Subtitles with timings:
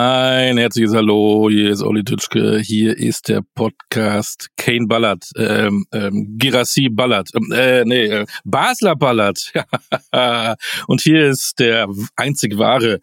[0.00, 6.38] Ein herzliches Hallo, hier ist Olli Tütschke, hier ist der Podcast Kane Ballard, ähm, ähm,
[6.38, 9.52] Girassi Ballard, ähm, äh, nee, äh, Basler Ballard.
[10.86, 13.00] Und hier ist der einzig wahre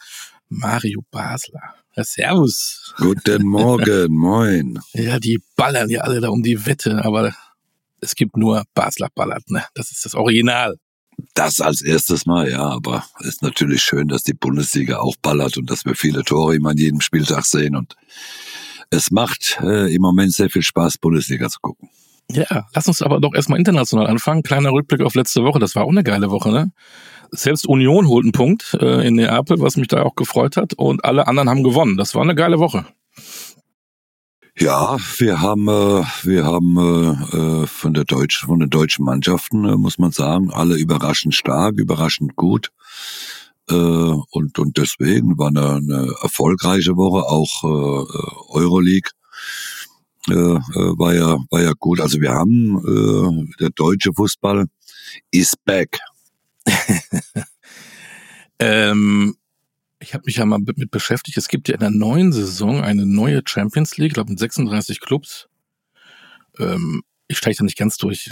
[0.48, 1.76] Mario Basler.
[1.98, 2.94] Ja, servus.
[2.96, 4.80] Guten Morgen, moin.
[4.93, 7.36] Ja, die ballern ja alle da um die Wette, aber
[8.00, 9.66] es gibt nur Basler Ballard, ne?
[9.73, 10.77] Das ist das Original.
[11.34, 15.58] Das als erstes Mal, ja, aber es ist natürlich schön, dass die Bundesliga auch ballert
[15.58, 17.96] und dass wir viele Tore immer an jedem Spieltag sehen und
[18.90, 21.90] es macht äh, im Moment sehr viel Spaß, Bundesliga zu gucken.
[22.32, 24.44] Ja, lass uns aber doch erstmal international anfangen.
[24.44, 26.72] Kleiner Rückblick auf letzte Woche, das war auch eine geile Woche, ne?
[27.32, 31.04] Selbst Union holt einen Punkt äh, in Neapel, was mich da auch gefreut hat, und
[31.04, 31.98] alle anderen haben gewonnen.
[31.98, 32.86] Das war eine geile Woche.
[34.58, 39.63] Ja, wir haben äh, wir haben äh, äh, von der deutschen von den deutschen Mannschaften
[39.82, 42.71] muss man sagen alle überraschend stark, überraschend gut
[43.68, 47.63] und und deswegen war eine, eine erfolgreiche Woche auch
[48.54, 49.10] Euroleague
[50.27, 51.99] war ja war ja gut.
[51.99, 54.66] Also wir haben der deutsche Fußball
[55.32, 55.98] is back.
[58.60, 59.35] ähm,
[59.99, 61.38] ich habe mich ja mal mit beschäftigt.
[61.38, 65.00] Es gibt ja in der neuen Saison eine neue Champions League, ich glaube mit 36
[65.00, 65.47] Clubs.
[66.59, 68.29] Ähm, ich steige da nicht ganz durch.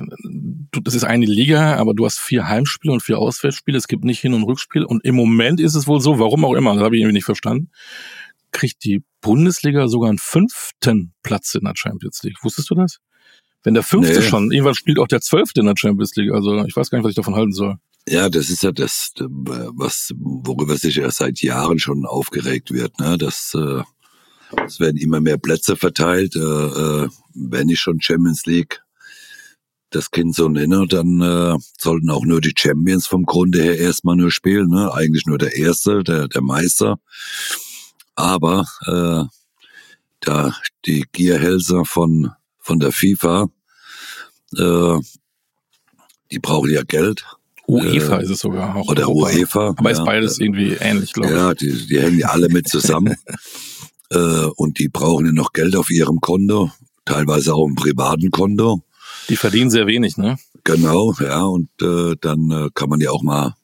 [0.83, 3.77] Das ist eine Liga, aber du hast vier Heimspiele und vier Auswärtsspiele.
[3.77, 4.83] Es gibt nicht Hin- und Rückspiel.
[4.83, 7.25] Und im Moment ist es wohl so, warum auch immer, das habe ich irgendwie nicht
[7.25, 7.71] verstanden,
[8.51, 12.43] kriegt die Bundesliga sogar einen fünften Platz in der Champions League.
[12.43, 12.99] Wusstest du das?
[13.63, 14.21] Wenn der fünfte nee.
[14.21, 16.31] schon, irgendwann spielt auch der zwölfte in der Champions League.
[16.31, 17.77] Also ich weiß gar nicht, was ich davon halten soll.
[18.07, 23.17] Ja, das ist ja das, was, worüber sich ja seit Jahren schon aufgeregt wird, ne?
[23.17, 23.81] Das, äh,
[24.65, 26.35] es werden immer mehr Plätze verteilt.
[26.35, 28.81] Äh, äh, wenn ich schon Champions League
[29.89, 34.17] das Kind so nenne, dann äh, sollten auch nur die Champions vom Grunde her erstmal
[34.17, 34.93] nur spielen, ne?
[34.93, 36.99] Eigentlich nur der Erste, der, der Meister.
[38.15, 39.23] Aber äh,
[40.19, 40.55] da
[40.85, 43.47] die Gierhälser von, von der FIFA,
[44.57, 44.99] äh,
[46.31, 47.25] die brauchen ja Geld
[47.73, 48.87] UEFA äh, ist es sogar auch.
[48.87, 49.09] Oder.
[49.09, 49.69] UEFA.
[49.69, 51.35] Aber ja, ist beides irgendwie ähnlich, glaube ich.
[51.35, 53.15] Ja, die, die hängen ja alle mit zusammen.
[54.11, 56.71] äh, und die brauchen ja noch Geld auf ihrem Konto,
[57.05, 58.81] teilweise auch im privaten Konto.
[59.29, 60.37] Die verdienen sehr wenig, ne?
[60.63, 61.43] Genau, ja.
[61.43, 63.55] Und äh, dann äh, kann man ja auch mal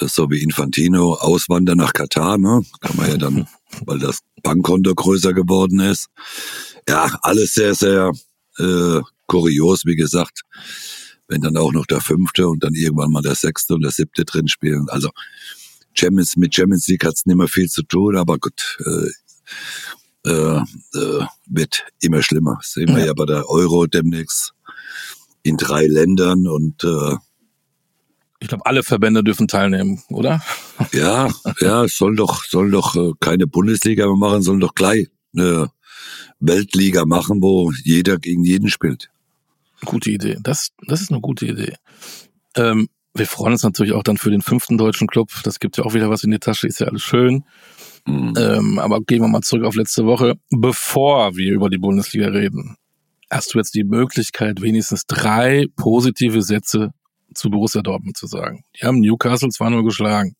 [0.00, 2.62] äh, so wie Infantino auswandern nach Katar, ne?
[2.80, 3.48] Kann man ja dann,
[3.86, 6.08] weil das Bankkonto größer geworden ist.
[6.88, 8.12] Ja, alles sehr, sehr
[8.58, 10.42] äh, kurios, wie gesagt
[11.28, 14.24] wenn dann auch noch der fünfte und dann irgendwann mal der sechste und der siebte
[14.24, 14.86] drin spielen.
[14.88, 15.10] Also
[15.94, 20.60] Champions, mit Champions League hat's nicht mehr viel zu tun, aber gut, äh, äh,
[20.94, 22.56] äh, wird immer schlimmer.
[22.60, 23.06] Das sehen wir ja.
[23.06, 24.52] ja bei der Euro demnächst
[25.42, 27.16] in drei Ländern und äh,
[28.38, 30.42] ich glaube, alle Verbände dürfen teilnehmen, oder?
[30.92, 35.70] Ja, ja, soll doch, soll doch äh, keine Bundesliga mehr machen, sollen doch gleich eine
[36.38, 39.08] Weltliga machen, wo jeder gegen jeden spielt.
[39.84, 40.36] Gute Idee.
[40.40, 41.74] Das, das ist eine gute Idee.
[42.56, 45.30] Ähm, wir freuen uns natürlich auch dann für den fünften deutschen Club.
[45.44, 47.44] Das gibt ja auch wieder was in die Tasche, ist ja alles schön.
[48.06, 48.34] Mhm.
[48.38, 50.34] Ähm, aber gehen wir mal zurück auf letzte Woche.
[50.50, 52.76] Bevor wir über die Bundesliga reden,
[53.30, 56.90] hast du jetzt die Möglichkeit, wenigstens drei positive Sätze
[57.34, 58.64] zu Borussia Dortmund zu sagen.
[58.78, 60.36] Die haben Newcastle zwar nur geschlagen.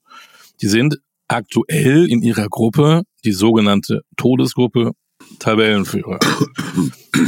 [0.63, 0.99] Die sind
[1.29, 4.93] aktuell in ihrer Gruppe, die sogenannte Todesgruppe,
[5.39, 6.19] Tabellenführer.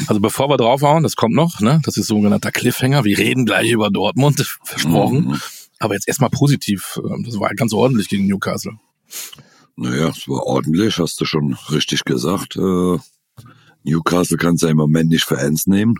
[0.06, 1.80] Also bevor wir draufhauen, das kommt noch, ne?
[1.84, 3.04] Das ist sogenannter Cliffhanger.
[3.04, 5.28] Wir reden gleich über Dortmund, versprochen.
[5.28, 5.40] Mhm.
[5.78, 7.00] Aber jetzt erstmal positiv.
[7.04, 8.72] Ähm, das war ganz ordentlich gegen Newcastle.
[9.76, 12.56] Naja, es war ordentlich, hast du schon richtig gesagt.
[12.56, 12.98] Äh,
[13.84, 15.94] Newcastle kann es ja im Moment nicht für ernst nehmen.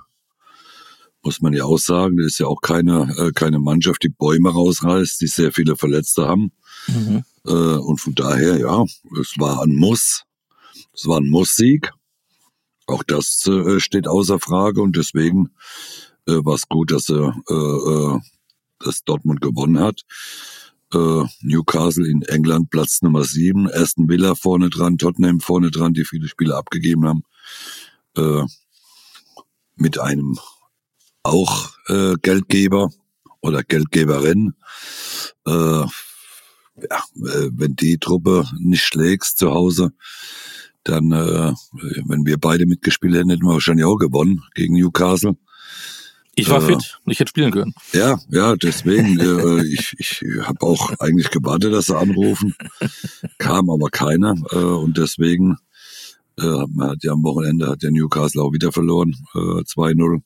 [1.22, 2.16] Muss man ja auch sagen.
[2.16, 6.26] Das ist ja auch keine, äh, keine Mannschaft, die Bäume rausreißt, die sehr viele Verletzte
[6.26, 6.52] haben.
[6.88, 7.24] Mhm.
[7.46, 8.84] Äh, und von daher, ja,
[9.20, 10.24] es war ein Muss.
[10.92, 11.92] Es war ein Muss-Sieg.
[12.88, 15.50] Auch das äh, steht außer Frage und deswegen
[16.26, 18.18] äh, war es gut, dass äh, äh,
[18.78, 20.02] dass Dortmund gewonnen hat.
[20.94, 26.06] Äh, Newcastle in England Platz Nummer sieben, Aston Villa vorne dran, Tottenham vorne dran, die
[26.06, 27.24] viele Spiele abgegeben haben.
[28.16, 28.44] Äh,
[29.76, 30.38] mit einem
[31.22, 32.90] auch äh, Geldgeber
[33.42, 34.54] oder Geldgeberin.
[35.46, 39.92] Äh, ja, äh, wenn die Truppe nicht schlägst zu Hause,
[40.88, 41.52] dann, äh,
[42.06, 45.36] wenn wir beide mitgespielt hätten, hätten wir wahrscheinlich auch gewonnen gegen Newcastle.
[46.34, 47.74] Ich war äh, fit, ich hätte spielen können.
[47.92, 52.54] Ja, ja, deswegen, äh, ich, ich habe auch eigentlich gewartet, dass sie anrufen.
[53.38, 54.34] Kam aber keiner.
[54.50, 55.56] Äh, und deswegen
[56.38, 59.14] äh, man hat ja am Wochenende hat der Newcastle auch wieder verloren.
[59.34, 60.22] Äh, 2-0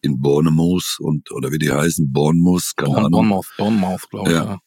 [0.00, 3.20] in Bournemouth und oder wie die heißen, Bournemouth, keine Bournemouth, Ahnung.
[3.20, 4.36] Bournemouth, Bournemouth glaube ich.
[4.36, 4.44] Ja.
[4.44, 4.58] ja.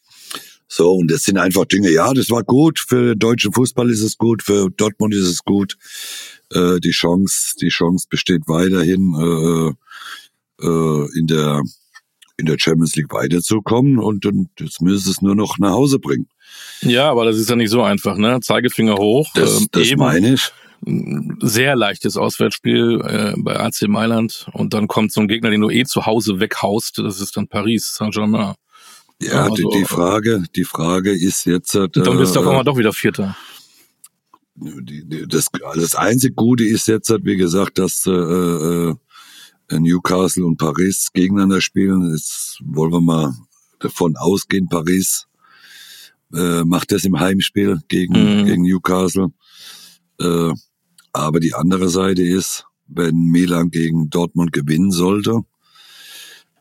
[0.67, 4.17] So, und das sind einfach Dinge, ja, das war gut, für deutschen Fußball ist es
[4.17, 5.77] gut, für Dortmund ist es gut.
[6.51, 9.75] Äh, die Chance, die Chance besteht weiterhin
[10.61, 11.61] äh, äh, in der
[12.39, 16.27] in der Champions League weiterzukommen und, und jetzt müssen es nur noch nach Hause bringen.
[16.81, 18.39] Ja, aber das ist ja nicht so einfach, ne?
[18.41, 19.27] Zeigefinger hoch.
[19.33, 20.51] Das, ähm, das meine ich.
[21.41, 25.71] Sehr leichtes Auswärtsspiel äh, bei AC Mailand und dann kommt so ein Gegner, den du
[25.71, 26.99] eh zu Hause weghaust.
[26.99, 28.53] Das ist dann Paris Saint-Germain.
[29.21, 31.75] Ja, also, die, die, Frage, die Frage ist jetzt.
[31.75, 33.35] Äh, dann bist du auf einmal doch wieder Vierter.
[34.55, 38.95] Das, das einzige Gute ist jetzt, wie gesagt, dass äh, äh,
[39.71, 42.11] Newcastle und Paris gegeneinander spielen.
[42.11, 43.33] Jetzt wollen wir mal
[43.79, 45.27] davon ausgehen, Paris
[46.33, 48.45] äh, macht das im Heimspiel gegen, mhm.
[48.45, 49.27] gegen Newcastle.
[50.19, 50.53] Äh,
[51.13, 55.41] aber die andere Seite ist, wenn Milan gegen Dortmund gewinnen sollte,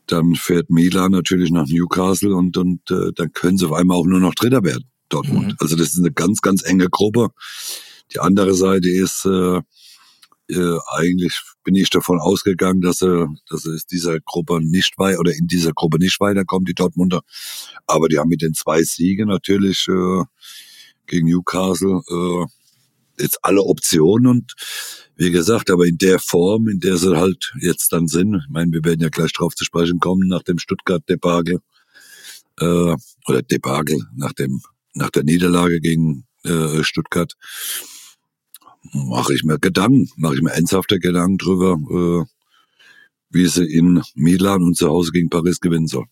[0.07, 4.07] dann fährt Milan natürlich nach Newcastle und, und äh, dann können sie auf einmal auch
[4.07, 5.49] nur noch Dritter werden, Dortmund.
[5.49, 5.57] Mhm.
[5.59, 7.29] Also das ist eine ganz, ganz enge Gruppe.
[8.13, 9.61] Die andere Seite ist, äh,
[10.49, 15.33] äh, eigentlich bin ich davon ausgegangen, dass er, dass es dieser Gruppe nicht weiter oder
[15.33, 17.23] in dieser Gruppe nicht weiterkommt, die Dortmunder.
[17.87, 20.23] Aber die haben mit den zwei Siegen natürlich äh,
[21.07, 22.47] gegen Newcastle äh,
[23.23, 24.55] jetzt alle Optionen und
[25.17, 28.73] wie gesagt, aber in der Form, in der sie halt jetzt dann sind, ich meine,
[28.73, 31.61] wir werden ja gleich drauf zu sprechen kommen, nach dem Stuttgart-Debakel,
[32.61, 32.97] äh,
[33.27, 34.61] oder Debakel, nach dem,
[34.95, 37.35] nach der Niederlage gegen äh, Stuttgart,
[38.93, 42.25] mache ich mir Gedanken, mache ich mir ernsthafte Gedanken drüber, äh,
[43.31, 46.05] wie sie in Milan und zu Hause gegen Paris gewinnen soll.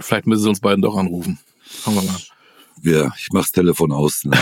[0.00, 1.38] Vielleicht müssen sie uns beiden doch anrufen.
[1.66, 2.20] Schauen wir mal.
[2.82, 4.24] Ja, ich mach's Telefon aus.
[4.24, 4.36] Ne?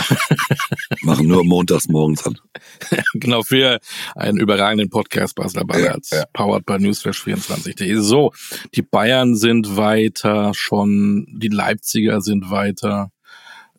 [1.02, 2.38] Machen nur montags morgens an.
[3.14, 3.80] genau, für
[4.14, 6.24] einen überragenden Podcast Basler Ballards, ja, ja.
[6.32, 7.96] powered by Newsflash24.de.
[8.00, 8.32] So,
[8.74, 13.10] die Bayern sind weiter schon, die Leipziger sind weiter.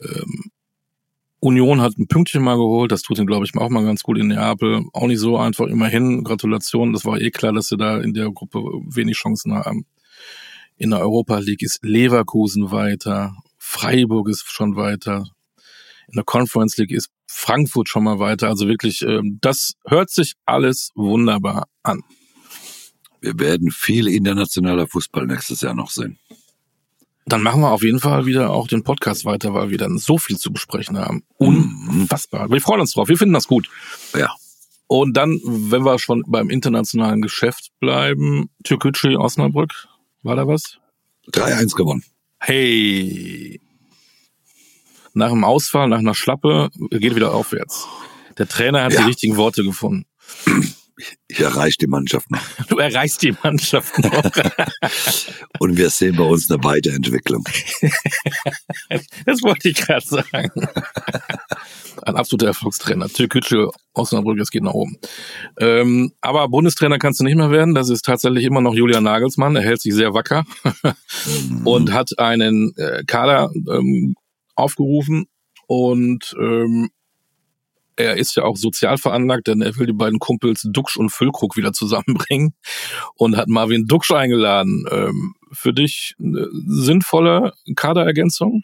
[0.02, 0.52] Ähm,
[1.44, 4.18] Union hat ein Pünktchen mal geholt, das tut ihm, glaube ich, auch mal ganz gut
[4.18, 4.86] in Neapel.
[4.94, 6.24] Auch nicht so einfach, immerhin.
[6.24, 9.86] Gratulation, das war eh klar, dass sie da in der Gruppe wenig Chancen haben.
[10.78, 13.36] In der Europa League ist Leverkusen weiter,
[13.74, 15.26] Freiburg ist schon weiter,
[16.08, 18.48] in der Conference League ist Frankfurt schon mal weiter.
[18.48, 22.02] Also wirklich, ähm, das hört sich alles wunderbar an.
[23.20, 26.20] Wir werden viel internationaler Fußball nächstes Jahr noch sehen.
[27.26, 30.18] Dann machen wir auf jeden Fall wieder auch den Podcast weiter, weil wir dann so
[30.18, 31.24] viel zu besprechen haben.
[31.38, 32.52] Unfassbar.
[32.52, 33.08] Wir freuen uns drauf.
[33.08, 33.70] Wir finden das gut.
[34.16, 34.30] Ja.
[34.88, 39.88] Und dann, wenn wir schon beim internationalen Geschäft bleiben, Türkgücü Osnabrück,
[40.22, 40.80] war da was?
[41.32, 42.04] 3-1 gewonnen.
[42.40, 43.63] Hey.
[45.14, 47.88] Nach dem Ausfall, nach einer Schlappe, geht wieder aufwärts.
[48.38, 49.02] Der Trainer hat ja.
[49.02, 50.06] die richtigen Worte gefunden.
[51.28, 52.42] Ich erreiche die Mannschaft noch.
[52.70, 54.12] Du erreichst die Mannschaft noch.
[55.60, 57.44] Und wir sehen bei uns eine Weiterentwicklung.
[59.26, 60.68] das wollte ich gerade sagen.
[62.04, 63.10] Ein absoluter Erfolgstrainer.
[63.10, 64.98] Türkgücü, Osnabrück, es geht nach oben.
[65.58, 67.76] Ähm, aber Bundestrainer kannst du nicht mehr werden.
[67.76, 69.56] Das ist tatsächlich immer noch Julian Nagelsmann.
[69.56, 70.44] Er hält sich sehr wacker
[71.64, 74.16] und hat einen äh, Kader ähm,
[74.56, 75.26] aufgerufen
[75.68, 76.90] und ähm,
[77.96, 81.56] er ist ja auch sozial veranlagt, denn er will die beiden Kumpels Duxch und Füllkrug
[81.56, 82.54] wieder zusammenbringen
[83.16, 84.86] und hat Marvin Duxch eingeladen.
[84.90, 88.64] Ähm, für dich eine sinnvolle Kaderergänzung?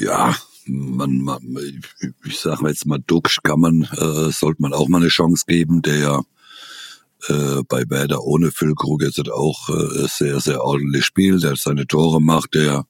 [0.00, 0.34] Ja,
[0.66, 1.40] man, man
[2.24, 5.82] ich sage jetzt mal, Duxch kann man, äh, sollte man auch mal eine Chance geben,
[5.82, 6.22] der
[7.28, 12.20] äh, bei Werder ohne Füllkrug jetzt auch äh, sehr, sehr ordentlich spielt, der seine Tore
[12.20, 12.84] macht, der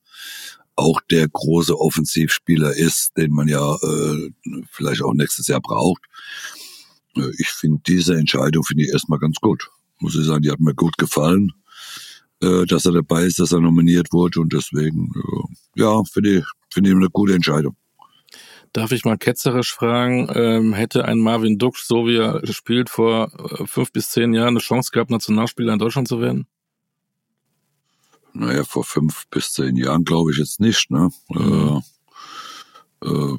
[0.77, 4.31] auch der große Offensivspieler ist, den man ja äh,
[4.71, 6.03] vielleicht auch nächstes Jahr braucht.
[7.17, 9.69] Äh, ich finde diese Entscheidung finde ich erstmal ganz gut.
[9.99, 11.53] Muss ich sagen, die hat mir gut gefallen,
[12.43, 16.45] äh, dass er dabei ist, dass er nominiert wurde und deswegen, äh, ja, finde ich,
[16.73, 17.77] finde ich eine gute Entscheidung.
[18.73, 23.31] Darf ich mal ketzerisch fragen, ähm, hätte ein Marvin Dux, so wie er spielt, vor
[23.61, 26.47] äh, fünf bis zehn Jahren eine Chance gehabt, Nationalspieler in Deutschland zu werden?
[28.35, 31.11] Naja, vor fünf bis zehn Jahren glaube ich jetzt nicht, ne?
[31.31, 31.83] Mhm.
[33.03, 33.39] Äh, äh,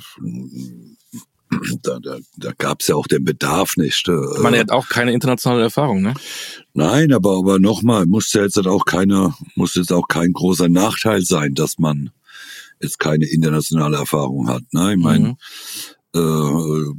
[1.82, 4.08] da, da, da gab es ja auch den Bedarf nicht.
[4.08, 6.14] Äh, Man hat auch keine internationale Erfahrung, ne?
[6.74, 11.22] Nein, aber aber nochmal, muss ja jetzt auch keine, muss jetzt auch kein großer Nachteil
[11.22, 12.12] sein, dass man
[12.82, 14.64] jetzt keine internationale Erfahrung hat.
[14.72, 14.94] Ne?
[14.94, 15.36] Ich meine,
[16.14, 16.96] mhm.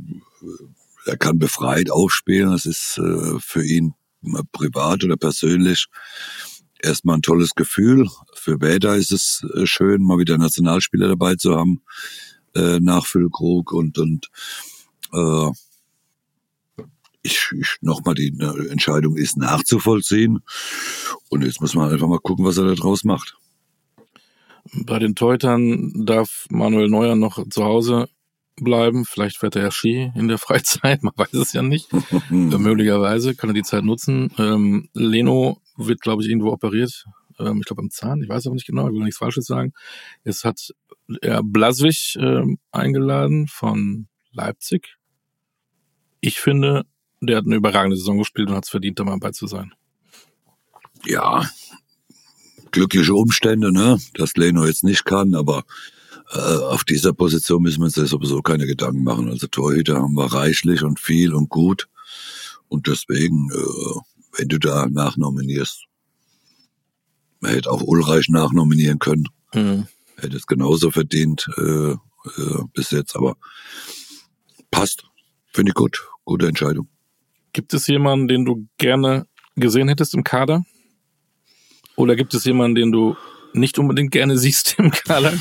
[1.06, 3.94] äh, er kann befreit aufspielen, das ist äh, für ihn
[4.52, 5.86] privat oder persönlich
[6.84, 8.08] erstmal ein tolles Gefühl.
[8.34, 11.82] Für Bäder ist es äh, schön, mal wieder Nationalspieler dabei zu haben,
[12.54, 14.28] äh, nach Füllkrug und, und
[15.12, 15.50] äh,
[17.22, 20.40] ich, ich nochmal die ne, Entscheidung ist nachzuvollziehen.
[21.30, 23.36] Und jetzt muss man einfach mal gucken, was er da draus macht.
[24.72, 28.08] Bei den Teutern darf Manuel Neuer noch zu Hause
[28.56, 29.04] bleiben.
[29.04, 31.88] Vielleicht fährt er ja Ski in der Freizeit, man weiß es ja nicht.
[32.30, 34.30] Möglicherweise kann er die Zeit nutzen.
[34.38, 37.04] Ähm, Leno wird, glaube ich, irgendwo operiert.
[37.38, 39.72] Ähm, ich glaube am Zahn, ich weiß aber nicht genau, ich will nichts Falsches sagen.
[40.24, 40.72] Jetzt hat
[41.20, 44.96] er Blaswig ähm, eingeladen von Leipzig.
[46.20, 46.86] Ich finde,
[47.20, 49.74] der hat eine überragende Saison gespielt und hat es verdient, da mal bei zu sein.
[51.06, 51.44] Ja,
[52.70, 55.64] glückliche Umstände, ne, dass Leno jetzt nicht kann, aber
[56.32, 59.28] äh, auf dieser Position müssen wir uns ja sowieso keine Gedanken machen.
[59.28, 61.88] Also Torhüter haben wir reichlich und viel und gut.
[62.68, 64.00] Und deswegen, äh,
[64.36, 65.84] wenn du da nachnominierst,
[67.40, 69.28] man hätte auch Ulreich nachnominieren können.
[69.54, 69.86] Mhm.
[70.16, 73.36] Hätte es genauso verdient äh, äh, bis jetzt, aber
[74.70, 75.04] passt.
[75.52, 76.02] Finde ich gut.
[76.24, 76.88] Gute Entscheidung.
[77.52, 79.26] Gibt es jemanden, den du gerne
[79.56, 80.64] gesehen hättest im Kader?
[81.96, 83.16] Oder gibt es jemanden, den du
[83.52, 85.32] nicht unbedingt gerne siehst im Kader?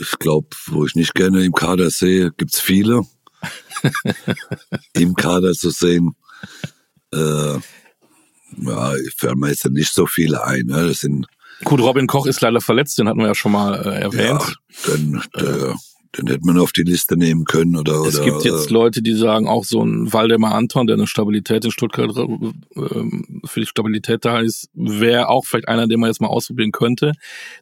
[0.00, 3.02] Ich glaube, wo ich nicht gerne im Kader sehe, gibt's viele.
[4.94, 6.16] Im Kader zu sehen.
[7.12, 7.58] Äh,
[8.56, 10.66] ja, fällt mir jetzt nicht so viele ein.
[10.66, 10.88] Ne?
[10.88, 11.26] Das sind
[11.62, 14.56] Gut, Robin Koch ist leider verletzt, den hatten wir ja schon mal äh, erwähnt.
[14.86, 15.76] Ja, dann, der,
[16.18, 19.02] den hätte man auf die Liste nehmen können oder Es oder, gibt jetzt äh, Leute,
[19.02, 23.66] die sagen, auch so ein Waldemar Anton, der eine Stabilität in Stuttgart ähm, für die
[23.66, 27.12] Stabilität da ist, wäre auch vielleicht einer, den man jetzt mal ausprobieren könnte.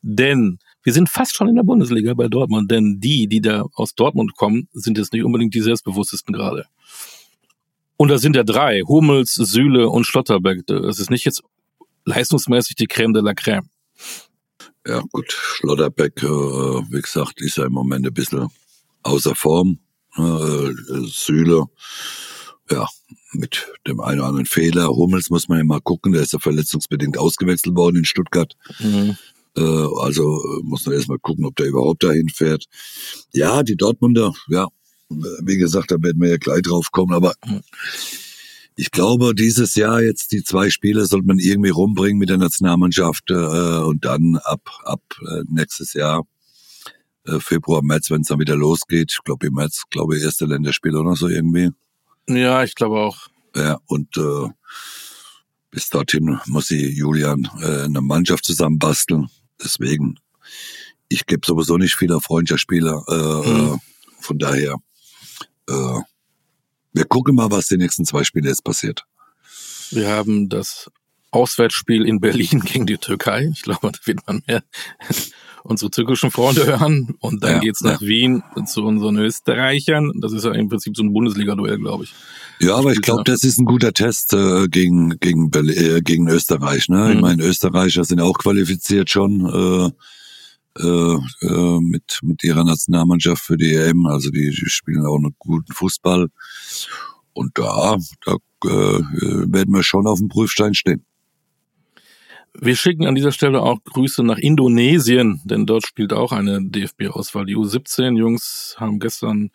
[0.03, 3.95] Denn wir sind fast schon in der Bundesliga bei Dortmund, denn die, die da aus
[3.95, 6.67] Dortmund kommen, sind jetzt nicht unbedingt die selbstbewusstesten gerade.
[8.03, 10.67] Und da sind ja drei, Hummels, Süle und Schlotterbeck.
[10.67, 11.41] Das ist nicht jetzt
[12.05, 13.69] leistungsmäßig die Creme de la Creme.
[14.85, 18.49] Ja, gut, Schlotterbeck, äh, wie gesagt, ist ja im Moment ein bisschen
[19.05, 19.79] außer Form.
[20.17, 20.73] Äh,
[21.05, 21.67] Süle,
[22.73, 22.89] ja,
[23.35, 24.89] mit dem einen oder anderen Fehler.
[24.89, 28.57] Hummels muss man ja mal gucken, der ist ja verletzungsbedingt ausgewechselt worden in Stuttgart.
[28.81, 29.17] Mhm.
[29.57, 32.65] Äh, also äh, muss man erstmal gucken, ob der überhaupt dahin fährt.
[33.33, 34.67] Ja, die Dortmunder, ja,
[35.43, 37.35] wie gesagt, da werden wir ja gleich drauf kommen, aber
[38.75, 43.31] ich glaube, dieses Jahr jetzt die zwei Spiele sollte man irgendwie rumbringen mit der Nationalmannschaft
[43.31, 46.25] äh, und dann ab ab äh, nächstes Jahr
[47.27, 49.13] äh, Februar, März, wenn es dann wieder losgeht.
[49.13, 51.71] Ich glaube im März, glaube ich, erste Länderspiel oder so irgendwie.
[52.29, 53.29] Ja, ich glaube auch.
[53.55, 54.49] Ja, und äh,
[55.71, 59.29] bis dorthin muss sie Julian äh, eine Mannschaft zusammenbasteln.
[59.63, 60.19] Deswegen,
[61.09, 63.05] ich gebe sowieso nicht viele Freundschaftsspieler.
[63.09, 63.81] Äh, Mhm.
[64.21, 64.77] Von daher,
[65.73, 66.01] äh,
[66.95, 69.05] wir gucken mal, was die nächsten zwei Spiele jetzt passiert.
[69.91, 70.91] Wir haben das
[71.31, 73.51] Auswärtsspiel in Berlin gegen die Türkei.
[73.53, 74.63] Ich glaube, da wird man mehr
[75.65, 77.15] unsere türkischen Freunde hören.
[77.21, 80.13] Und dann Ja, geht's nach Wien zu unseren Österreichern.
[80.21, 82.15] Das ist ja im Prinzip so ein Bundesliga-Duell, glaube ich.
[82.61, 83.25] Ja, aber ich glaube, ja.
[83.33, 86.89] das ist ein guter Test äh, gegen gegen Berlin, äh, gegen Österreich.
[86.89, 87.11] Ne?
[87.11, 87.21] Ich Mhm.
[87.23, 89.91] meine, Österreicher sind auch qualifiziert schon äh,
[90.79, 94.07] äh, äh, mit mit ihrer Nationalmannschaft für die EM.
[94.07, 96.29] Also die, die spielen auch einen guten Fußball.
[97.35, 101.05] Und da, da äh, werden wir schon auf dem Prüfstein stehen.
[102.55, 107.47] Wir schicken an dieser Stelle auch Grüße nach Indonesien, denn dort spielt auch eine DFB-Auswahl.
[107.47, 109.51] Die U17-Jungs haben gestern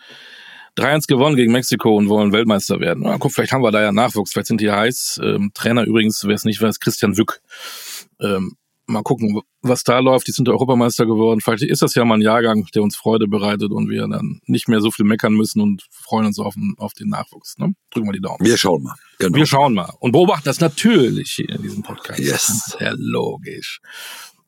[0.77, 3.03] 3-1 gewonnen gegen Mexiko und wollen Weltmeister werden.
[3.03, 5.19] Na, guck, vielleicht haben wir da ja Nachwuchs, vielleicht sind die heiß.
[5.23, 7.41] Ähm, Trainer übrigens, wer es nicht weiß, Christian Wück.
[8.19, 8.55] Ähm,
[8.87, 10.27] mal gucken, was da läuft.
[10.27, 11.41] Die sind Europameister geworden.
[11.41, 14.67] Vielleicht ist das ja mal ein Jahrgang, der uns Freude bereitet und wir dann nicht
[14.67, 17.57] mehr so viel meckern müssen und freuen uns auf den, auf den Nachwuchs.
[17.57, 17.73] Ne?
[17.91, 18.39] Drücken wir die Daumen.
[18.39, 18.95] Wir schauen mal.
[19.19, 19.37] Genau.
[19.37, 22.19] Wir schauen mal und beobachten das natürlich hier in diesem Podcast.
[22.19, 22.77] Yes.
[22.79, 23.81] Ja, logisch.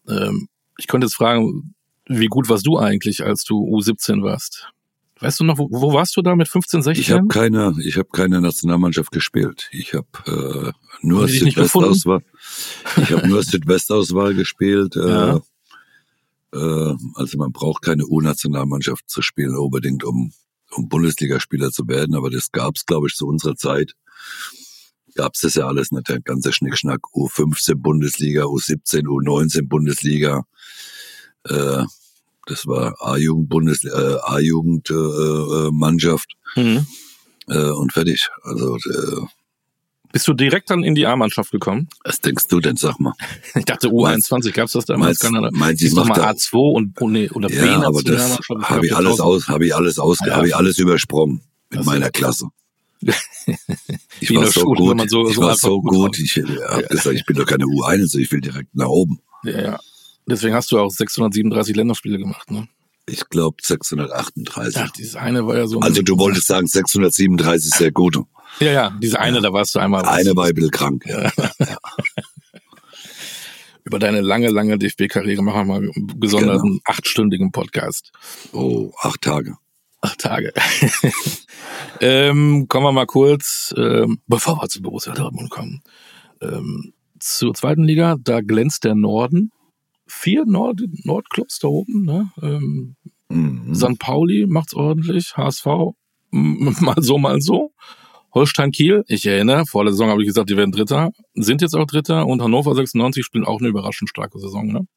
[0.07, 1.75] Ähm, ich könnte jetzt fragen,
[2.07, 4.69] wie gut warst du eigentlich, als du U17 warst?
[5.21, 7.01] Weißt du noch, wo, wo warst du da mit 15, 16?
[7.01, 9.67] Ich habe keine, ich habe keine Nationalmannschaft gespielt.
[9.71, 10.71] Ich habe äh,
[11.01, 11.27] nur?
[11.27, 12.21] Südwestauswahl.
[12.97, 14.95] Ich habe nur Südwestauswahl gespielt.
[14.95, 15.41] Äh, Ja.
[16.53, 20.31] äh, also man braucht keine U-Nationalmannschaft zu spielen unbedingt, um
[20.71, 22.15] um Bundesligaspieler zu werden.
[22.15, 23.93] Aber das gab's, glaube ich, zu unserer Zeit.
[25.15, 27.01] Gab's das ja alles nicht, der ganze Schnickschnack.
[27.13, 30.43] U15 Bundesliga, U17, U19 Bundesliga.
[31.45, 31.83] Äh,
[32.49, 33.89] das war A-Jugend Bundes äh,
[34.23, 36.85] A-Jugend äh, äh, Mannschaft Mhm.
[37.47, 38.27] äh, und fertig.
[38.43, 39.25] Also äh,
[40.11, 41.87] Bist du direkt dann in die A-Mannschaft gekommen?
[42.03, 43.13] was denkst du denn, sag mal?
[43.55, 45.21] Ich dachte U21, gab's das damals?
[45.21, 45.49] Meinst- Ahnung.
[45.53, 49.19] meinst ich mal da- A2 und oh, nee, oder Ja, aber das habe ich alles
[49.19, 50.35] aus, habe ich alles aus, Ja.
[50.35, 51.41] habe ich alles übersprungen
[51.71, 51.83] so.
[51.83, 52.47] meiner Klasse.
[54.19, 56.19] Ich in war so Schule, gut, so- ich so war so gut.
[56.19, 59.21] Ich äh, habe gesagt, ich bin doch keine U1, ich will direkt nach oben.
[59.43, 59.79] Ja, ja.
[60.29, 62.67] Deswegen hast du auch 637 Länderspiele gemacht, ne?
[63.07, 64.75] Ich glaube 638.
[64.75, 65.79] Ja, dieses eine war ja so.
[65.79, 68.19] Also du wolltest sagen 637 ist sehr gut.
[68.59, 70.05] Ja, ja, diese eine, da warst du einmal.
[70.05, 71.03] Eine war ein bisschen krank.
[71.07, 71.31] Ja.
[73.89, 76.81] über deine lange, lange DFB-Karriere machen wir mal einen gesonderten genau.
[76.85, 78.11] achtstündigen Podcast.
[78.53, 79.57] Oh, acht Tage.
[80.01, 80.53] Acht Tage.
[81.99, 85.81] ähm, kommen wir mal kurz, ähm, bevor wir zu Borussia Dortmund kommen,
[86.39, 88.15] ähm, zur zweiten Liga.
[88.19, 89.51] Da glänzt der Norden.
[90.09, 92.03] Vier Nord Nordclubs da oben.
[92.03, 92.31] Ne?
[92.41, 92.95] Ähm,
[93.29, 93.75] mhm.
[93.75, 93.99] St.
[93.99, 95.37] Pauli macht's ordentlich.
[95.37, 95.65] HSV
[96.31, 97.71] mal so, mal so.
[98.33, 101.75] Holstein Kiel, ich erinnere, vor der Saison habe ich gesagt, die werden Dritter, sind jetzt
[101.75, 104.67] auch Dritter und Hannover 96 spielen auch eine überraschend starke Saison.
[104.67, 104.87] Ne?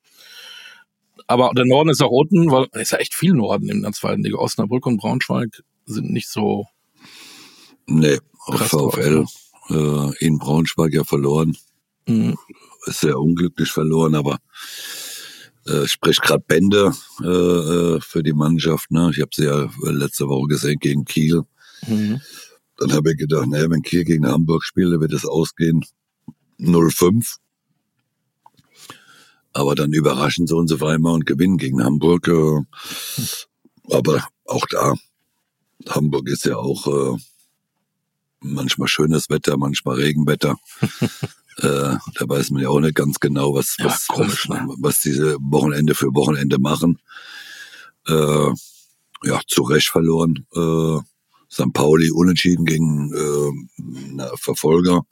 [1.27, 3.93] Aber der Norden ist auch unten, weil es ist ja echt viel Norden in der
[3.93, 4.37] zweiten Liga.
[4.37, 6.67] Osnabrück und Braunschweig sind nicht so.
[7.87, 9.25] Nee, auch VfL
[9.71, 10.13] ne?
[10.21, 11.57] äh, in Braunschweig ja verloren.
[12.07, 12.37] Mhm.
[12.87, 14.39] Sehr unglücklich verloren, aber
[15.67, 18.91] äh, sprich gerade Bände äh, äh, für die Mannschaft.
[18.91, 19.11] Ne?
[19.15, 21.43] Ich habe sie ja letzte Woche gesehen gegen Kiel.
[21.87, 22.21] Mhm.
[22.79, 25.85] Dann habe ich gedacht, naja, wenn Kiel gegen Hamburg spielt, wird es ausgehen
[26.59, 27.37] 0-5.
[29.53, 32.27] Aber dann überraschen sie uns auf einmal und gewinnen gegen Hamburg.
[32.27, 32.61] Äh,
[33.91, 34.95] aber auch da,
[35.89, 37.19] Hamburg ist ja auch äh,
[38.41, 40.57] manchmal schönes Wetter, manchmal Regenwetter.
[41.59, 44.75] äh, da weiß man ja auch nicht ganz genau, was, ja, was, komisch, was, ne?
[44.79, 47.01] was diese Wochenende für Wochenende machen.
[48.07, 48.51] Äh,
[49.25, 50.47] ja, zu Recht verloren.
[50.55, 50.99] Äh,
[51.51, 51.73] St.
[51.73, 55.03] Pauli unentschieden gegen äh, Verfolger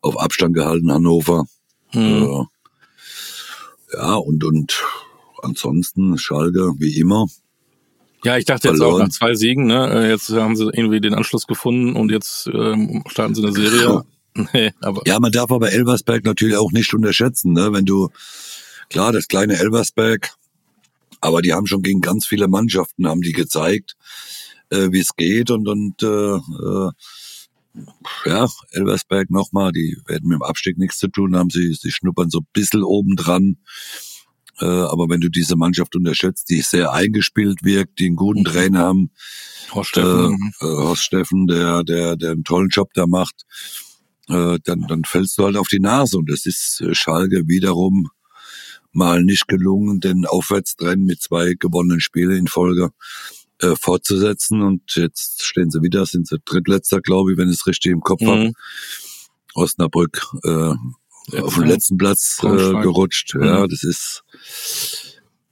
[0.00, 1.44] auf Abstand gehalten, Hannover.
[1.92, 2.46] Mhm.
[3.92, 4.84] Äh, ja, und, und
[5.42, 7.26] ansonsten Schalke wie immer.
[8.24, 9.90] Ja, ich dachte jetzt auch nach zwei Siegen, ne?
[9.92, 14.04] Äh, jetzt haben sie irgendwie den Anschluss gefunden und jetzt ähm, starten sie eine Serie.
[14.38, 14.44] Ja.
[14.52, 15.02] Nee, aber.
[15.06, 17.72] Ja, man darf aber Elversberg natürlich auch nicht unterschätzen, ne?
[17.72, 18.08] Wenn du,
[18.88, 20.34] klar, das kleine Elversberg,
[21.20, 23.96] aber die haben schon gegen ganz viele Mannschaften, haben die gezeigt,
[24.70, 26.90] äh, wie es geht und, und äh, äh,
[28.24, 31.50] ja, Elversberg nochmal, die werden mit dem Abstieg nichts zu tun haben.
[31.50, 33.56] Sie, sie schnuppern so ein bisschen oben dran.
[34.60, 38.44] Äh, aber wenn du diese Mannschaft unterschätzt, die sehr eingespielt wirkt, die einen guten mhm.
[38.44, 39.10] Trainer haben,
[39.72, 43.44] Horst Steffen, äh, äh, Horst Steffen der, der, der einen tollen Job da macht,
[44.28, 46.18] äh, dann, dann fällst du halt auf die Nase.
[46.18, 48.08] Und das ist äh, Schalke wiederum
[48.92, 52.90] mal nicht gelungen, den Aufwärtstrend mit zwei gewonnenen Spielen in Folge
[53.60, 54.62] äh, fortzusetzen.
[54.62, 58.00] Und jetzt stehen sie wieder, sind sie drittletzter, glaube ich, wenn ich es richtig im
[58.00, 58.28] Kopf mhm.
[58.28, 58.52] habe.
[59.54, 60.74] Osnabrück äh,
[61.40, 63.34] auf den letzten Platz äh, gerutscht.
[63.34, 63.44] Mhm.
[63.44, 64.24] Ja, das ist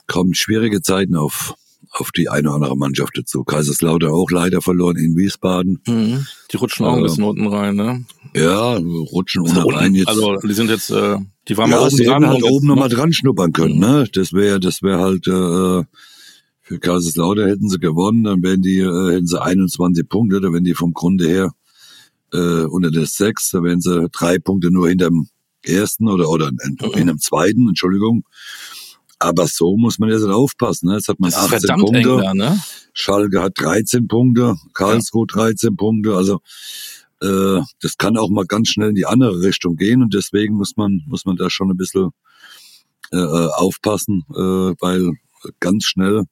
[0.07, 1.55] kommen schwierige Zeiten auf
[2.01, 3.45] auf die eine oder andere Mannschaft dazu.
[3.45, 5.81] Kaiserslautern auch leider verloren in Wiesbaden.
[5.87, 6.27] Mhm.
[6.53, 8.05] Die rutschen auch äh, ein bisschen unten rein, ne?
[8.35, 10.09] Ja, rutschen unten rein jetzt.
[10.09, 11.17] Also die sind jetzt, äh,
[11.49, 12.27] die waren ja, mal oben dran.
[12.27, 13.81] halt oben nochmal dran schnuppern können, mhm.
[13.81, 14.09] ne?
[14.13, 15.85] Das wäre, das wäre halt äh,
[16.67, 20.65] für Kaiserslautern hätten sie gewonnen, dann wären die, äh, hätten sie 21 Punkte, da wären
[20.65, 21.53] die vom Grunde her
[22.33, 25.29] äh, unter der sechs, da wären sie drei Punkte nur hinter dem
[25.63, 28.25] ersten oder, oder in, in dem zweiten, Entschuldigung.
[29.19, 30.89] Aber so muss man jetzt halt aufpassen.
[30.89, 30.97] Ne?
[30.97, 32.17] Jetzt hat man das 18 Punkte.
[32.23, 32.61] Da, ne?
[32.93, 35.37] Schalke hat 13 Punkte, Karlsruhe ja.
[35.37, 36.15] 13 Punkte.
[36.15, 36.41] Also
[37.23, 40.77] äh, das kann auch mal ganz schnell in die andere Richtung gehen und deswegen muss
[40.77, 42.11] man muss man da schon ein bisschen
[43.11, 45.13] äh, äh aufpassen, äh, weil
[45.61, 46.25] ganz schnell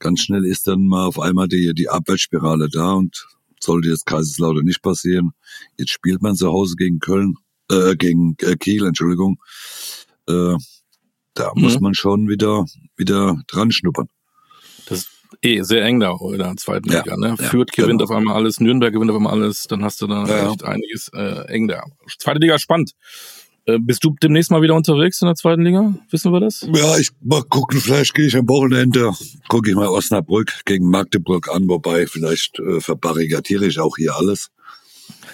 [0.00, 3.26] ganz schnell ist dann mal auf einmal die, die Abwärtsspirale da und
[3.60, 5.30] sollte jetzt Kaiserslautern nicht passieren.
[5.78, 7.36] Jetzt spielt man zu Hause gegen Köln,
[7.70, 9.38] äh, gegen äh, Kiel, Entschuldigung.
[10.28, 10.56] Äh,
[11.34, 11.62] da mhm.
[11.62, 12.64] muss man schon wieder,
[12.96, 14.08] wieder dran schnuppern.
[14.86, 15.10] Das ist
[15.42, 17.16] eh sehr eng da in der zweiten ja, Liga.
[17.16, 17.36] Ne?
[17.38, 18.04] Ja, Fürth gewinnt genau.
[18.04, 21.08] auf einmal alles, Nürnberg gewinnt auf einmal alles, dann hast du da ja, echt einiges
[21.14, 21.84] äh, eng da.
[22.18, 22.92] Zweite Liga spannend.
[23.64, 25.94] Äh, bist du demnächst mal wieder unterwegs in der zweiten Liga?
[26.10, 26.66] Wissen wir das?
[26.74, 29.12] Ja, ich mal gucken, vielleicht gehe ich am Wochenende,
[29.48, 34.50] gucke ich mal Osnabrück gegen Magdeburg an, wobei vielleicht äh, verbarrikadiere ich auch hier alles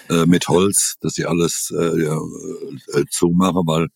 [0.09, 2.19] äh, mit Holz, dass ich alles äh, ja,
[2.93, 3.87] äh, zumache, weil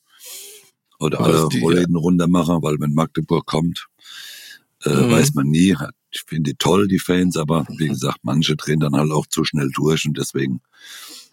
[1.03, 2.01] oder alle die, Rollläden ja.
[2.01, 3.87] runter machen, weil wenn Magdeburg kommt,
[4.85, 5.11] äh, mhm.
[5.11, 5.75] weiß man nie.
[6.11, 9.43] Ich finde die toll, die Fans, aber wie gesagt, manche drehen dann halt auch zu
[9.43, 10.61] schnell durch und deswegen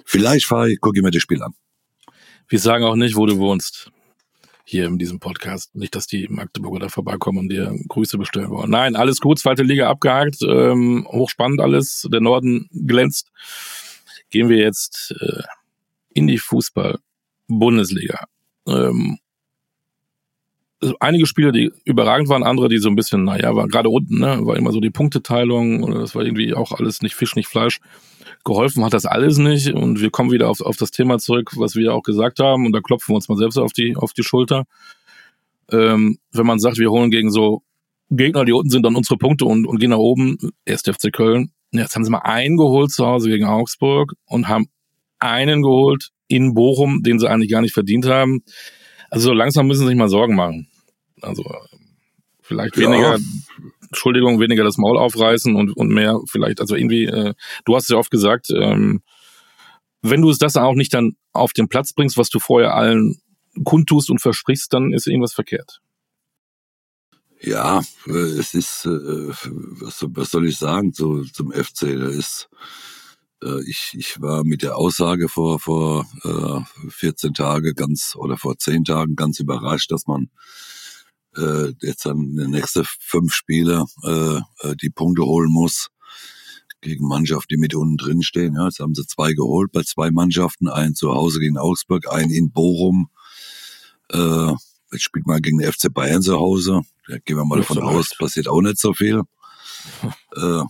[0.04, 1.54] vielleicht fahre ich, gucke ich mir das Spiel an.
[2.48, 3.92] Wir sagen auch nicht, wo du wohnst.
[4.64, 5.74] Hier in diesem Podcast.
[5.74, 8.70] Nicht, dass die Magdeburger da vorbeikommen und dir Grüße bestellen wollen.
[8.70, 9.38] Nein, alles gut.
[9.38, 10.42] Zweite Liga abgehakt.
[10.42, 12.06] Ähm, hochspannend alles.
[12.12, 13.33] Der Norden glänzt.
[14.30, 15.42] Gehen wir jetzt äh,
[16.11, 18.24] in die Fußball-Bundesliga.
[18.66, 19.18] Ähm,
[20.83, 24.19] also einige Spiele, die überragend waren, andere, die so ein bisschen, naja, waren gerade unten,
[24.19, 24.38] ne?
[24.43, 27.81] War immer so die Punkteteilung und das war irgendwie auch alles nicht Fisch, nicht Fleisch
[28.45, 29.73] geholfen hat das alles nicht.
[29.73, 32.66] Und wir kommen wieder auf, auf das Thema zurück, was wir auch gesagt haben.
[32.66, 34.64] Und da klopfen wir uns mal selbst auf die, auf die Schulter.
[35.71, 37.62] Ähm, wenn man sagt, wir holen gegen so
[38.11, 41.53] Gegner, die unten sind, dann unsere Punkte und, und gehen nach oben, erst FC Köln.
[41.73, 44.66] Jetzt haben sie mal einen geholt zu Hause gegen Augsburg und haben
[45.21, 48.43] einen geholt in Bochum, den sie eigentlich gar nicht verdient haben.
[49.11, 50.69] Also langsam müssen sie sich mal Sorgen machen.
[51.22, 51.44] Also
[52.42, 53.24] vielleicht weniger, ja.
[53.83, 57.88] Entschuldigung, weniger das Maul aufreißen und, und mehr vielleicht, also irgendwie, äh, du hast es
[57.90, 59.02] ja oft gesagt, ähm,
[60.02, 63.20] wenn du es das auch nicht dann auf den Platz bringst, was du vorher allen
[63.64, 65.80] kundtust und versprichst, dann ist irgendwas verkehrt.
[67.42, 71.98] Ja, äh, es ist, äh, was, was soll ich sagen zu, zum FC?
[71.98, 72.50] Da ist,
[73.42, 78.59] äh, ich, ich war mit der Aussage vor, vor äh, 14 Tagen ganz oder vor
[78.59, 80.30] 10 Tagen ganz überrascht, dass man
[81.37, 84.37] äh, jetzt dann die nächsten fünf Spiele äh,
[84.69, 85.88] äh, die Punkte holen muss
[86.81, 88.55] gegen Mannschaften, die mit unten drin stehen.
[88.55, 92.31] Ja, jetzt haben sie zwei geholt bei zwei Mannschaften, einen zu Hause gegen Augsburg, einen
[92.31, 93.11] in Bochum.
[94.12, 94.53] Äh,
[94.93, 96.83] jetzt spielt man gegen den FC Bayern zu Hause.
[97.07, 99.23] Da gehen wir mal davon so aus, passiert auch nicht so viel.
[100.37, 100.62] äh,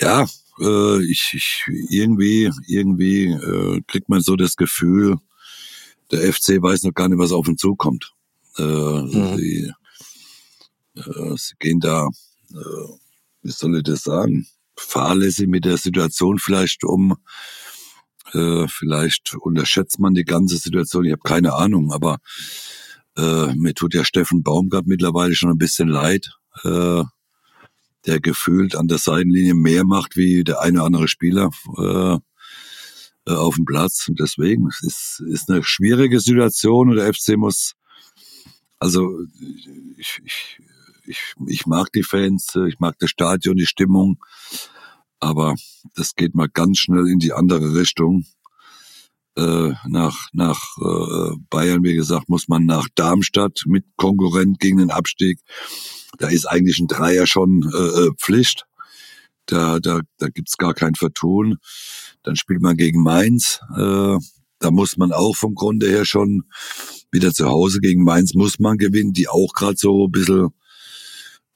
[0.00, 0.26] ja,
[0.60, 5.16] äh, ich, ich irgendwie, irgendwie äh, kriegt man so das Gefühl,
[6.12, 8.15] der FC weiß noch gar nicht, was auf ihn zukommt.
[8.58, 9.36] Äh, mhm.
[9.36, 9.72] sie,
[10.94, 12.08] äh, sie gehen da,
[12.50, 12.88] äh,
[13.42, 17.16] wie soll ich das sagen, fahrlässig mit der Situation vielleicht um.
[18.32, 21.04] Äh, vielleicht unterschätzt man die ganze Situation.
[21.04, 22.18] Ich habe keine Ahnung, aber
[23.16, 26.30] äh, mir tut ja Steffen Baumgart mittlerweile schon ein bisschen leid,
[26.64, 27.02] äh,
[28.06, 32.18] der gefühlt an der Seitenlinie mehr macht wie der eine oder andere Spieler äh,
[33.26, 34.08] äh auf dem Platz.
[34.08, 37.72] Und deswegen es ist ist eine schwierige Situation und der FC muss
[38.78, 39.20] also
[39.96, 40.60] ich, ich,
[41.06, 44.18] ich, ich mag die Fans, ich mag das Stadion, die Stimmung,
[45.20, 45.54] aber
[45.94, 48.26] das geht mal ganz schnell in die andere Richtung.
[49.38, 54.90] Äh, nach nach äh, Bayern, wie gesagt, muss man nach Darmstadt mit Konkurrent gegen den
[54.90, 55.40] Abstieg.
[56.18, 58.64] Da ist eigentlich ein Dreier schon äh, äh Pflicht.
[59.44, 61.58] Da, da, da gibt's gar kein Vertun.
[62.22, 63.60] Dann spielt man gegen Mainz.
[63.76, 64.16] Äh,
[64.58, 66.44] da muss man auch vom Grunde her schon
[67.10, 70.48] wieder zu Hause gegen Mainz muss man gewinnen, die auch gerade so ein bisschen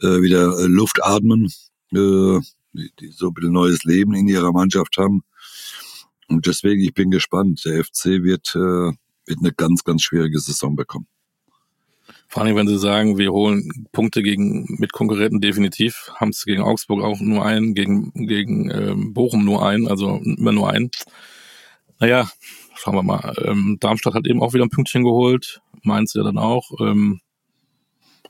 [0.02, 1.46] äh, wieder äh, Luft atmen,
[1.92, 2.38] äh,
[2.72, 5.22] die, so ein bisschen neues Leben in ihrer Mannschaft haben.
[6.28, 7.62] Und deswegen, ich bin gespannt.
[7.64, 8.92] Der FC wird, äh,
[9.26, 11.06] wird eine ganz, ganz schwierige Saison bekommen.
[12.28, 16.62] Vor allem, wenn Sie sagen, wir holen Punkte gegen mit Konkurrenten definitiv, haben es gegen
[16.62, 20.92] Augsburg auch nur einen, gegen, gegen ähm, Bochum nur einen, also immer nur einen.
[21.98, 22.30] Naja,
[22.80, 23.34] schauen wir mal.
[23.44, 26.70] Ähm, Darmstadt hat eben auch wieder ein Pünktchen geholt, Mainz ja dann auch.
[26.80, 27.20] Ähm,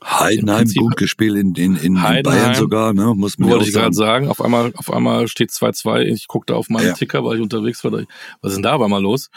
[0.03, 3.13] Heidenheim gut gespielt in, in, in Bayern sogar, ne?
[3.15, 4.29] Muss man Wollte ich gerade sagen.
[4.29, 6.01] Auf einmal, auf einmal steht 2-2.
[6.01, 6.93] Ich guckte auf meinen ja.
[6.93, 7.91] Ticker, weil ich unterwegs war.
[7.91, 8.05] Was
[8.51, 9.29] ist denn da auf einmal los?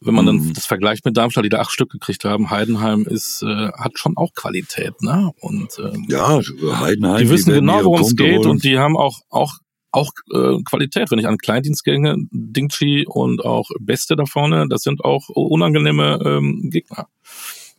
[0.00, 0.44] Wenn man mhm.
[0.44, 3.98] dann das vergleicht mit Darmstadt, die da acht Stück gekriegt haben, Heidenheim ist, äh, hat
[3.98, 5.30] schon auch Qualität, ne?
[5.40, 6.38] Und ähm, ja,
[6.80, 7.22] Heidenheim.
[7.22, 8.50] Die wissen die genau, worum es geht holen.
[8.50, 9.54] und die haben auch auch
[9.94, 11.10] auch äh, Qualität.
[11.10, 16.70] Wenn ich an Kleindienstgänge, Dingchi und auch Beste da vorne, das sind auch unangenehme ähm,
[16.70, 17.08] Gegner.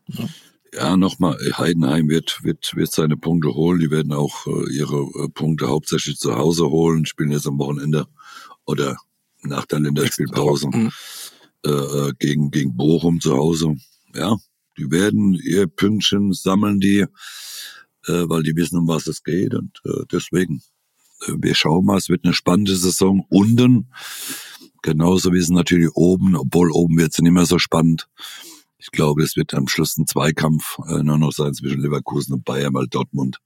[0.07, 0.25] Ja
[0.75, 3.79] ja, nochmal, Heidenheim wird, wird, wird seine Punkte holen.
[3.79, 8.07] Die werden auch äh, ihre äh, Punkte hauptsächlich zu Hause holen, spielen jetzt am Wochenende
[8.65, 8.97] oder
[9.43, 10.91] nach der Länderspielpause mhm.
[11.65, 13.75] äh, äh, gegen, gegen Bochum zu Hause.
[14.13, 14.37] Ja,
[14.77, 17.07] die werden ihr Pünktchen sammeln, die, äh,
[18.07, 19.53] weil die wissen, um was es geht.
[19.53, 20.61] Und äh, deswegen,
[21.27, 23.89] wir schauen mal, es wird eine spannende Saison unten.
[24.81, 28.07] Genauso wie es natürlich oben, obwohl oben wird es nicht mehr so spannend.
[28.77, 32.45] Ich glaube, es wird am Schluss ein Zweikampf äh, nur noch sein zwischen Leverkusen und
[32.45, 33.39] Bayern, weil Dortmund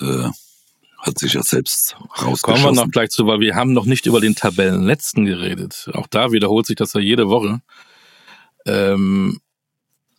[0.00, 0.28] äh,
[0.98, 2.42] hat sich ja selbst rausgeschossen.
[2.42, 5.88] Kommen wir noch gleich zu, weil wir haben noch nicht über den Tabellenletzten geredet.
[5.92, 7.62] Auch da wiederholt sich das ja jede Woche.
[8.66, 9.40] Ähm,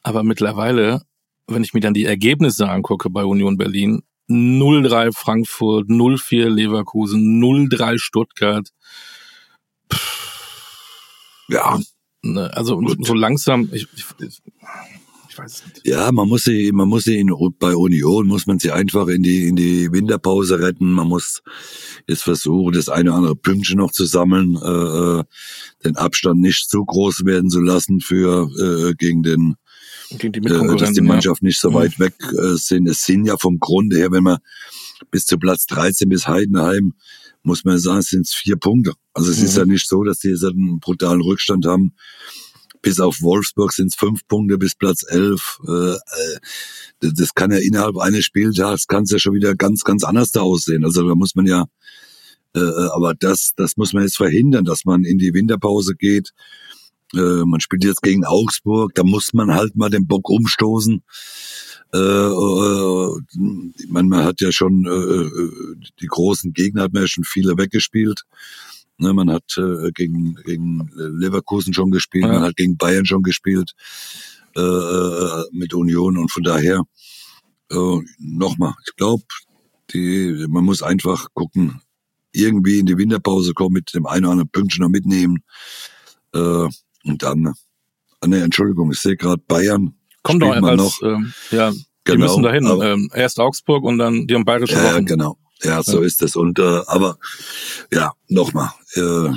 [0.04, 1.04] aber mittlerweile,
[1.48, 7.98] wenn ich mir dann die Ergebnisse angucke bei Union Berlin, 0-3 Frankfurt, 0-4 Leverkusen, 0-3
[8.00, 8.70] Stuttgart.
[9.92, 11.80] Pff, ja,
[12.24, 12.56] Ne?
[12.56, 13.06] Also Gut.
[13.06, 14.06] so langsam, ich, ich,
[15.30, 15.88] ich weiß nicht.
[15.88, 19.24] Ja, man muss sie, man muss sie in, bei Union muss man sie einfach in
[19.24, 20.92] die in die Winterpause retten.
[20.92, 21.42] Man muss
[22.08, 25.24] jetzt versuchen, das eine oder andere Pünktchen noch zu sammeln, äh, äh,
[25.84, 29.56] den Abstand nicht zu groß werden zu lassen für äh, gegen den
[30.18, 31.48] gegen die äh, dass die Mannschaft ja.
[31.48, 32.04] nicht so weit mhm.
[32.04, 32.88] weg äh, sind.
[32.88, 34.38] Es sind ja vom Grunde her, wenn man
[35.10, 36.94] bis zu Platz 13 bis Heidenheim
[37.44, 38.94] muss man sagen, sind es vier Punkte.
[39.14, 39.46] Also es mhm.
[39.46, 41.94] ist ja nicht so, dass die jetzt einen brutalen Rückstand haben.
[42.82, 45.60] Bis auf Wolfsburg sind es fünf Punkte bis Platz elf.
[45.68, 46.00] Äh, äh
[47.00, 50.42] das kann ja innerhalb eines Spieltags kann es ja schon wieder ganz, ganz anders da
[50.42, 50.84] aussehen.
[50.86, 51.66] Also da muss man ja,
[52.56, 56.32] äh, aber das, das muss man jetzt verhindern, dass man in die Winterpause geht.
[57.14, 61.04] Äh, man spielt jetzt gegen Augsburg, da muss man halt mal den Bock umstoßen.
[61.94, 63.10] Äh, äh,
[63.90, 67.58] man, man hat ja schon äh, äh, die großen Gegner hat man ja schon viele
[67.58, 68.24] weggespielt.
[68.98, 72.34] Ne, man hat äh, gegen, gegen Leverkusen schon gespielt, ja.
[72.34, 73.72] man hat gegen Bayern schon gespielt.
[74.56, 76.84] äh, mit Union und von daher
[77.72, 79.24] äh, nochmal, ich glaube,
[79.94, 81.82] die, man muss einfach gucken,
[82.32, 85.44] irgendwie in die Winterpause kommen, mit dem einen oder anderen Pünktchen noch mitnehmen.
[86.34, 86.68] Äh,
[87.04, 87.54] und dann,
[88.26, 89.96] ne, Entschuldigung, ich sehe gerade Bayern.
[90.24, 91.02] Kommt doch als, noch.
[91.04, 92.68] Ähm, ja, die genau, müssen dahin.
[92.68, 95.38] Aber, ähm, erst Augsburg und dann die haben bayerische Ja, genau.
[95.64, 96.06] Ja, so ja.
[96.06, 96.36] ist es.
[96.36, 97.18] Und äh, aber
[97.92, 98.72] ja, nochmal.
[98.96, 99.34] Äh,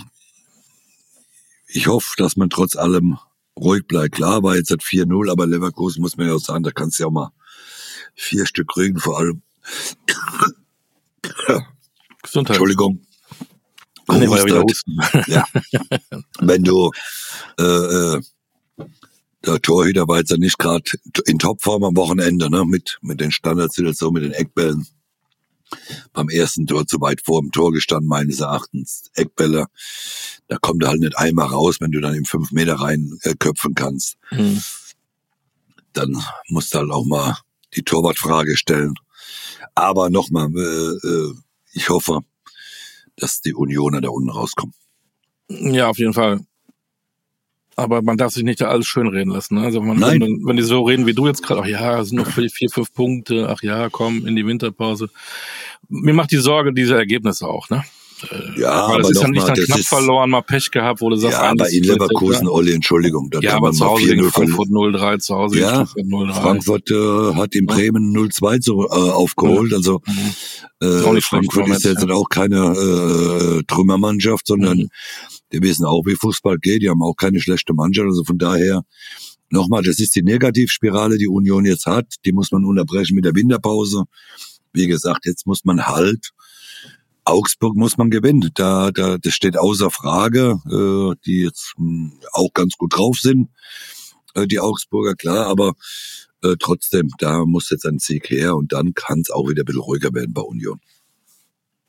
[1.69, 3.19] ich hoffe, dass man trotz allem
[3.59, 4.15] ruhig bleibt.
[4.15, 7.09] Klar war jetzt 4-0, aber Leverkusen muss man ja auch sagen, da kannst du ja
[7.09, 7.31] auch mal
[8.15, 9.43] vier Stück kriegen, vor allem.
[12.23, 12.57] Gesundheit.
[12.57, 13.05] Entschuldigung.
[14.19, 14.27] Nee,
[15.27, 15.45] ja.
[16.41, 16.91] Wenn du
[17.59, 18.21] äh, äh,
[19.47, 20.91] der Torhüter war jetzt ja nicht gerade
[21.27, 22.65] in Topform am Wochenende, ne?
[22.65, 24.87] Mit, mit den Standardsituationen, mit den Eckbällen.
[26.13, 29.11] Beim ersten Tor zu weit vor dem Tor gestanden, meines Erachtens.
[29.15, 29.67] Eckbälle,
[30.49, 33.35] da kommt er halt nicht einmal raus, wenn du dann im fünf Meter rein äh,
[33.35, 34.17] köpfen kannst.
[34.31, 34.63] Mhm.
[35.93, 37.37] Dann musst du halt auch mal
[37.77, 38.95] die Torwartfrage stellen.
[39.75, 41.35] Aber nochmal, äh, äh,
[41.73, 42.21] ich hoffe,
[43.17, 44.75] dass die Unioner da unten rauskommen.
[45.49, 46.41] Ja, auf jeden Fall.
[47.77, 49.57] Aber man darf sich nicht da alles schön reden lassen.
[49.57, 49.63] Ne?
[49.63, 50.21] Also man, Nein.
[50.21, 52.71] Wenn, wenn die so reden wie du jetzt gerade, ach ja, es sind noch vier,
[52.71, 55.11] fünf Punkte, ach ja, komm in die Winterpause.
[55.89, 57.85] Mir macht die Sorge diese Ergebnisse auch, ne?
[58.23, 61.11] Äh, ja, aber das ist ja nicht dann knapp ist, verloren, mal Pech gehabt, wo
[61.11, 64.31] du sagst, ja, aber in Leverkusen, Olli, Entschuldigung, da ja, kann man mal 4 0
[64.31, 65.59] Frankfurt 0-3 zu Hause.
[65.59, 69.79] Ja, Frankfurt äh, hat in Bremen 0-2 so, äh, aufgeholt, ja.
[69.79, 70.87] also mhm.
[70.87, 72.15] äh, Frankfurt ist jetzt ja.
[72.15, 74.89] auch keine äh, Trümmermannschaft, sondern mhm.
[75.53, 78.83] die wissen auch, wie Fußball geht, die haben auch keine schlechte Mannschaft, also von daher
[79.51, 83.35] nochmal, das ist die Negativspirale, die Union jetzt hat, die muss man unterbrechen mit der
[83.35, 84.05] Winterpause.
[84.73, 86.33] Wie gesagt, jetzt muss man halt
[87.25, 88.51] Augsburg muss man gewinnen.
[88.55, 93.19] Da, da, das steht außer Frage, äh, die jetzt mh, hm, auch ganz gut drauf
[93.19, 93.51] sind,
[94.35, 95.75] äh, die Augsburger, klar, aber
[96.43, 99.67] äh, trotzdem, da muss jetzt ein Sieg her und dann kann es auch wieder ein
[99.67, 100.81] bisschen ruhiger werden bei Union.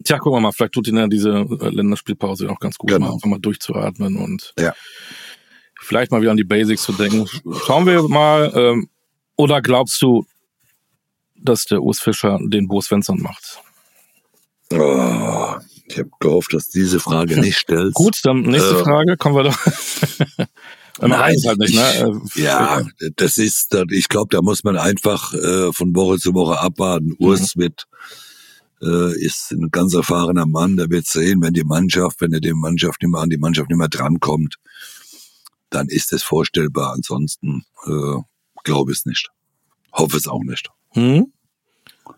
[0.04, 3.08] Tja, gucken wir mal, vielleicht tut Ihnen ja diese äh, Länderspielpause auch ganz gut, genau.
[3.08, 4.74] mal einfach mal durchzuatmen und ja.
[5.82, 7.28] vielleicht mal wieder an die Basics zu denken.
[7.66, 8.90] Schauen wir mal, ähm,
[9.36, 10.26] oder glaubst du,
[11.36, 13.60] dass der Urs Fischer den Bo Svensson macht?
[14.74, 15.56] Oh,
[15.88, 17.94] ich habe gehofft, dass diese Frage nicht stellst.
[17.94, 19.58] Gut, dann nächste äh, Frage, kommen wir doch.
[21.02, 22.22] Nein, halt nicht, ne?
[22.36, 22.86] Äh, ja,
[23.18, 27.08] das ist, ich glaube, da muss man einfach äh, von Woche zu Woche abwarten.
[27.08, 27.16] Mhm.
[27.20, 27.86] Urs wird
[28.82, 32.54] äh, ist ein ganz erfahrener Mann, der wird sehen, wenn die Mannschaft, wenn er die
[32.54, 34.56] Mannschaft nicht mehr an die Mannschaft nicht mehr drankommt,
[35.70, 36.94] dann ist es vorstellbar.
[36.94, 38.22] Ansonsten äh,
[38.64, 39.30] glaube ich es nicht.
[39.92, 40.70] Hoffe es auch nicht.
[40.92, 41.32] Hm?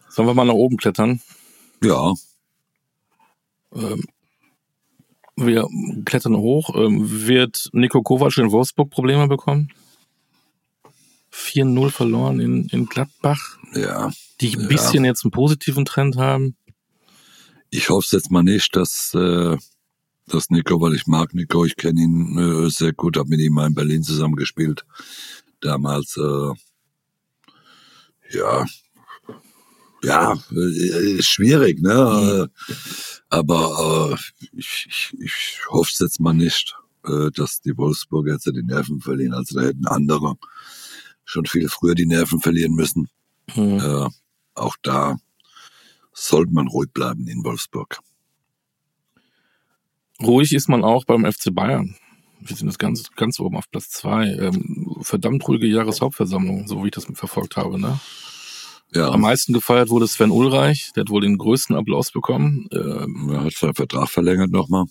[0.10, 1.22] Sollen wir mal nach oben klettern?
[1.84, 2.14] Ja,
[5.36, 5.67] wir
[6.06, 6.75] klettern hoch.
[6.75, 9.69] Ähm, wird Nico Kovac in Wolfsburg Probleme bekommen?
[11.32, 13.58] 4-0 verloren in, in Gladbach.
[13.73, 14.12] Ja.
[14.41, 15.12] Die ein bisschen ja.
[15.12, 16.56] jetzt einen positiven Trend haben.
[17.69, 19.58] Ich hoffe jetzt mal nicht, dass, äh,
[20.27, 23.53] dass Nico, weil ich mag Nico, ich kenne ihn äh, sehr gut, habe mit ihm
[23.53, 24.86] mal in Berlin zusammengespielt.
[25.60, 26.53] Damals, äh,
[28.38, 28.65] ja,
[30.08, 32.50] ja, äh, schwierig, ne?
[32.50, 32.76] Mhm.
[33.30, 38.46] Aber äh, ich, ich, ich hoffe es jetzt mal nicht, äh, dass die Wolfsburger jetzt
[38.46, 39.34] die Nerven verlieren.
[39.34, 40.36] Also da hätten andere
[41.26, 43.10] schon viel früher die Nerven verlieren müssen.
[43.56, 43.80] Mhm.
[43.80, 44.10] Äh,
[44.56, 45.17] auch da
[46.13, 48.00] sollte man ruhig bleiben in Wolfsburg.
[50.22, 51.96] Ruhig ist man auch beim FC Bayern.
[52.39, 54.28] Wir sind jetzt ganz, ganz oben auf Platz zwei.
[54.28, 58.00] Ähm, verdammt ruhige Jahreshauptversammlung, so wie ich das verfolgt habe, ne?
[58.93, 59.10] Ja.
[59.10, 62.67] Am meisten gefeiert wurde Sven Ulreich, der hat wohl den größten Applaus bekommen.
[62.71, 64.86] Ähm, er hat seinen Vertrag verlängert nochmal.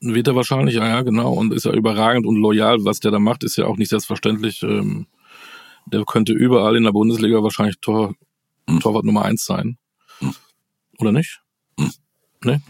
[0.00, 1.32] Wird er wahrscheinlich, ja, ja, genau.
[1.34, 2.84] Und ist ja überragend und loyal.
[2.84, 4.62] Was der da macht, ist ja auch nicht selbstverständlich.
[4.62, 5.06] Ähm,
[5.86, 8.14] der könnte überall in der Bundesliga wahrscheinlich Tor,
[8.68, 8.80] hm.
[8.80, 9.78] Torwart Nummer eins sein.
[10.18, 10.34] Hm.
[10.98, 11.40] Oder nicht?
[11.78, 11.90] Hm.
[12.44, 12.62] Ne?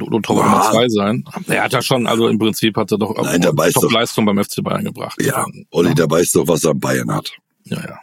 [0.00, 1.24] Oder Torwart Nummer zwei sein.
[1.46, 4.84] Er hat ja schon, also im Prinzip hat er doch Nein, Top-Leistung beim FC Bayern
[4.84, 5.20] gebracht.
[5.22, 5.94] Ja, Olli, ja.
[5.94, 7.30] der weiß doch, was er an Bayern hat.
[7.64, 7.98] Ja, ja.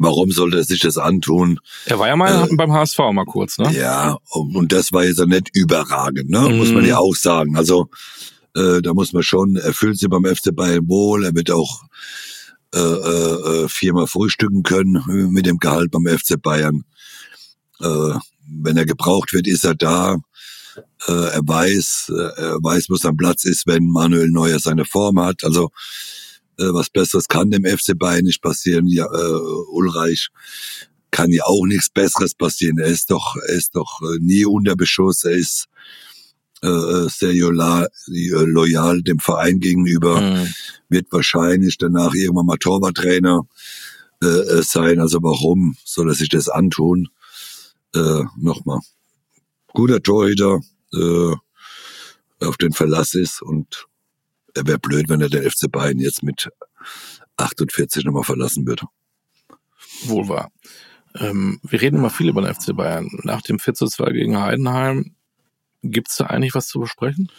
[0.00, 1.58] Warum sollte er sich das antun?
[1.86, 3.72] Er war ja mal äh, beim HSV mal kurz, ne?
[3.72, 6.40] Ja, und das war jetzt ja nicht überragend, ne?
[6.40, 6.58] Mm.
[6.58, 7.56] Muss man ja auch sagen.
[7.56, 7.88] Also
[8.54, 11.82] äh, da muss man schon, er fühlt sich beim FC Bayern wohl, er wird auch
[12.74, 16.84] äh, äh, äh viermal frühstücken können mit dem Gehalt beim FC Bayern.
[17.80, 18.14] Äh,
[18.50, 20.16] wenn er gebraucht wird, ist er da.
[21.06, 25.20] Äh, er weiß, äh, er weiß, wo sein Platz ist, wenn Manuel Neuer seine Form
[25.20, 25.44] hat.
[25.44, 25.70] Also
[26.58, 28.88] was Besseres kann dem FC Bayern nicht passieren.
[28.88, 29.38] Ja, äh,
[29.70, 30.28] Ulreich
[31.10, 32.78] kann ja auch nichts Besseres passieren.
[32.78, 35.24] Er ist doch, er ist doch äh, nie unter Beschuss.
[35.24, 35.68] Er ist
[36.62, 40.54] äh, sehr loyal, loyal dem Verein gegenüber, mhm.
[40.88, 43.46] wird wahrscheinlich danach irgendwann mal Torwarttrainer
[44.22, 45.00] äh, sein.
[45.00, 47.08] Also warum soll er sich das antun?
[47.94, 48.80] Äh, Nochmal,
[49.68, 50.60] guter Torhüter,
[50.92, 51.34] äh,
[52.40, 53.86] auf den Verlass ist und
[54.58, 56.48] er wäre blöd, wenn er den FC Bayern jetzt mit
[57.36, 58.86] 48 nochmal verlassen würde.
[60.04, 60.50] Wohl wahr.
[61.18, 63.08] Ähm, wir reden immer viel über den FC Bayern.
[63.22, 65.14] Nach dem 4 zu 2 gegen Heidenheim,
[65.82, 67.30] gibt es da eigentlich was zu besprechen?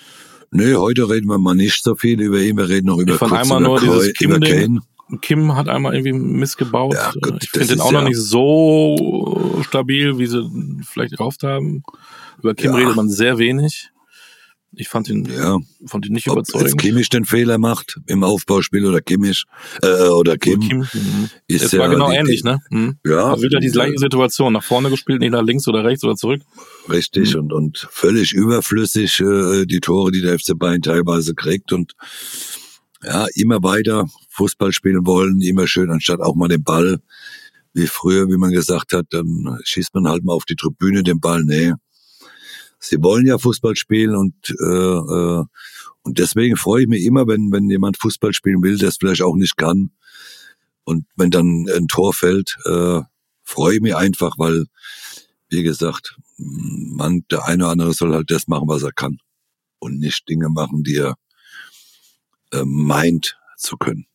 [0.51, 2.57] Nee, heute reden wir mal nicht so viel über ihn.
[2.57, 4.81] Wir reden noch über Ich fand einmal nur dieses Kim, Kane.
[5.21, 6.93] Kim hat einmal irgendwie missgebaut.
[6.93, 10.49] Ja, gut, ich finde den auch ja noch nicht so stabil, wie sie
[10.87, 11.83] vielleicht gehofft haben.
[12.39, 12.77] Über Kim ja.
[12.77, 13.91] redet man sehr wenig.
[14.71, 15.57] Ich fand ihn, ja.
[15.87, 16.73] fand ihn nicht Ob überzeugend.
[16.73, 19.45] Ob Kimmich den Fehler macht im Aufbauspiel oder Kimmich
[19.81, 20.59] äh, oder Kim.
[20.59, 20.79] Kim.
[20.79, 21.29] Mhm.
[21.47, 22.59] Ist es ja war genau die, ähnlich, ne?
[22.69, 22.99] Mhm.
[23.05, 23.31] Ja.
[23.31, 24.53] Also wieder die gleiche Situation.
[24.53, 26.41] Nach vorne gespielt, nicht nach links oder rechts oder zurück.
[26.87, 27.41] Richtig mhm.
[27.41, 31.93] und, und völlig überflüssig äh, die Tore, die der FC Bayern teilweise kriegt und
[33.03, 36.99] ja, immer weiter Fußball spielen wollen, immer schön, anstatt auch mal den Ball,
[37.73, 41.19] wie früher, wie man gesagt hat, dann schießt man halt mal auf die Tribüne den
[41.19, 41.43] Ball.
[41.43, 41.73] Nee,
[42.79, 45.45] sie wollen ja Fußball spielen und äh, äh,
[46.01, 49.21] und deswegen freue ich mich immer, wenn wenn jemand Fußball spielen will, der es vielleicht
[49.21, 49.91] auch nicht kann.
[50.85, 53.01] Und wenn dann ein Tor fällt, äh,
[53.43, 54.65] freue ich mich einfach, weil
[55.49, 59.19] wie gesagt, man der eine oder andere soll halt das machen, was er kann
[59.79, 61.15] und nicht Dinge machen, die er
[62.51, 64.05] äh, meint zu können.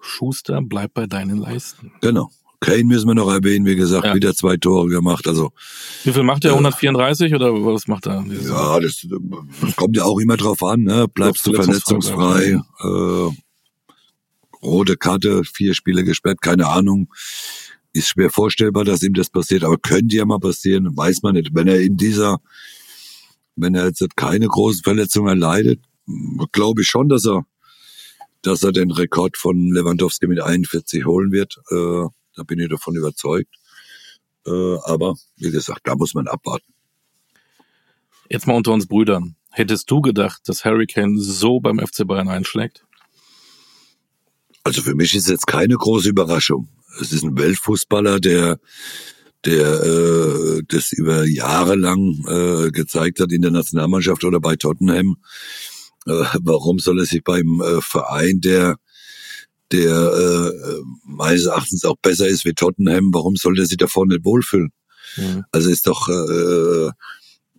[0.00, 1.92] Schuster, bleib bei deinen Leisten.
[2.00, 2.30] Genau.
[2.60, 4.14] Kane müssen wir noch erwähnen, wie gesagt, ja.
[4.14, 5.26] wieder zwei Tore gemacht.
[5.26, 5.52] Also
[6.04, 6.52] wie viel macht er?
[6.52, 8.22] 134 oder was macht er?
[8.28, 9.06] Ja, das,
[9.62, 10.82] das kommt ja auch immer drauf an.
[10.82, 11.06] Ne?
[11.08, 12.60] Bleibst du verletzungsfrei?
[12.80, 13.30] Äh,
[14.62, 17.08] rote Karte, vier Spiele gesperrt, keine Ahnung.
[17.92, 21.54] Ist schwer vorstellbar, dass ihm das passiert, aber könnte ja mal passieren, weiß man nicht.
[21.54, 22.38] Wenn er in dieser,
[23.56, 25.80] wenn er jetzt keine großen Verletzungen erleidet,
[26.52, 27.46] glaube ich schon, dass er,
[28.42, 31.56] dass er den Rekord von Lewandowski mit 41 holen wird.
[31.70, 33.54] Äh, da bin ich davon überzeugt.
[34.46, 36.72] Äh, aber wie gesagt, da muss man abwarten.
[38.28, 39.36] Jetzt mal unter uns Brüdern.
[39.50, 42.84] Hättest du gedacht, dass Harry Kane so beim FC Bayern einschlägt?
[44.62, 46.68] Also für mich ist jetzt keine große Überraschung.
[47.00, 48.60] Es ist ein Weltfußballer, der
[49.44, 55.16] der äh, das über Jahre lang äh, gezeigt hat in der Nationalmannschaft oder bei Tottenham.
[56.06, 58.76] Äh, warum soll er sich beim äh, Verein, der
[59.72, 64.24] der äh, meines Erachtens auch besser ist wie Tottenham, warum sollte er sich davor nicht
[64.24, 64.72] wohlfühlen?
[65.16, 65.44] Mhm.
[65.52, 66.90] Also ist doch äh,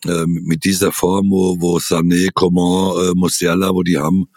[0.07, 4.29] äh, mit dieser Form, wo, wo Sané, Coman, äh, Musiala, wo die haben,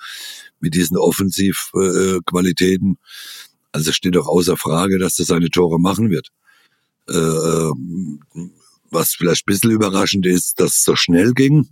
[0.60, 2.96] mit diesen Offensivqualitäten, äh,
[3.72, 6.28] also steht doch außer Frage, dass er seine Tore machen wird.
[7.08, 7.72] Äh, äh,
[8.90, 11.68] was vielleicht ein bisschen überraschend ist, dass es so schnell ging.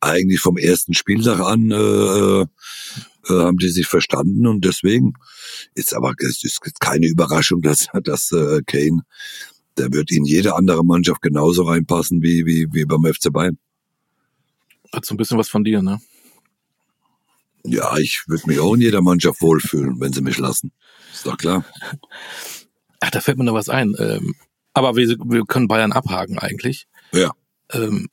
[0.00, 2.46] Eigentlich vom ersten Spieltag an äh,
[3.28, 5.14] äh haben die sich verstanden und deswegen
[5.74, 9.02] ist aber es ist keine Überraschung, dass, dass äh, Kane,
[9.76, 13.58] der wird in jede andere Mannschaft genauso reinpassen wie, wie, wie beim FC Bayern.
[14.92, 16.00] Hat so ein bisschen was von dir, ne?
[17.64, 20.72] Ja, ich würde mich auch in jeder Mannschaft wohlfühlen, wenn sie mich lassen.
[21.12, 21.64] Ist doch klar.
[23.00, 23.94] Ach, da fällt mir noch was ein.
[23.98, 24.34] Ähm,
[24.72, 26.86] aber wir, wir können Bayern abhaken eigentlich.
[27.12, 27.32] Ja.
[27.72, 28.08] Ähm,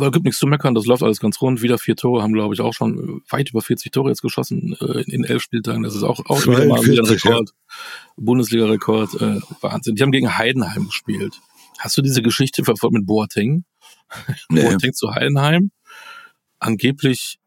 [0.00, 1.62] da gibt nichts zu meckern, das läuft alles ganz rund.
[1.62, 5.02] Wieder vier Tore, haben glaube ich auch schon weit über 40 Tore jetzt geschossen äh,
[5.02, 5.82] in elf Spieltagen.
[5.82, 7.50] Das ist auch, auch wieder mal ein Rekord.
[7.50, 7.74] Ja.
[8.16, 9.94] Bundesliga-Rekord, äh, Wahnsinn.
[9.94, 11.40] Die haben gegen Heidenheim gespielt.
[11.78, 13.64] Hast du diese Geschichte verfolgt mit Boateng?
[14.48, 14.62] Nee.
[14.62, 15.70] Boateng zu Heidenheim.
[16.58, 17.38] Angeblich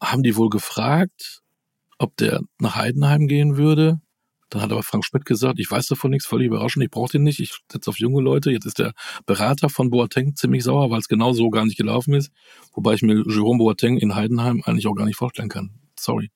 [0.00, 1.42] haben die wohl gefragt,
[1.98, 4.00] ob der nach Heidenheim gehen würde.
[4.50, 7.22] Dann hat aber Frank Schmidt gesagt, ich weiß davon nichts, völlig überraschend, ich brauche den
[7.22, 8.50] nicht, ich setze auf junge Leute.
[8.50, 8.92] Jetzt ist der
[9.26, 12.30] Berater von Boateng ziemlich sauer, weil es genau so gar nicht gelaufen ist.
[12.74, 15.70] Wobei ich mir Jerome Boateng in Heidenheim eigentlich auch gar nicht vorstellen kann.
[15.98, 16.30] Sorry.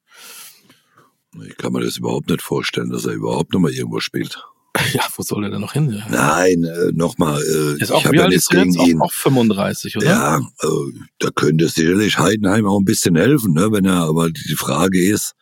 [1.42, 4.38] Ich kann mir das überhaupt nicht vorstellen, dass er überhaupt noch mal irgendwo spielt.
[4.92, 5.90] Ja, wo soll er denn noch hin?
[5.90, 6.06] Ja.
[6.10, 7.40] Nein, äh, nochmal.
[7.40, 9.00] Äh, ist auch, ich wie ja nichts gegen ihn.
[9.00, 10.06] Auch, auch 35, oder?
[10.06, 10.68] Ja, äh,
[11.18, 15.34] da könnte sicherlich Heidenheim auch ein bisschen helfen, ne, wenn er, aber die Frage ist,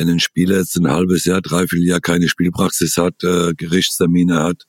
[0.00, 4.64] wenn ein Spieler jetzt ein halbes Jahr, dreiviertel Jahr keine Spielpraxis hat, äh, Gerichtstermine hat,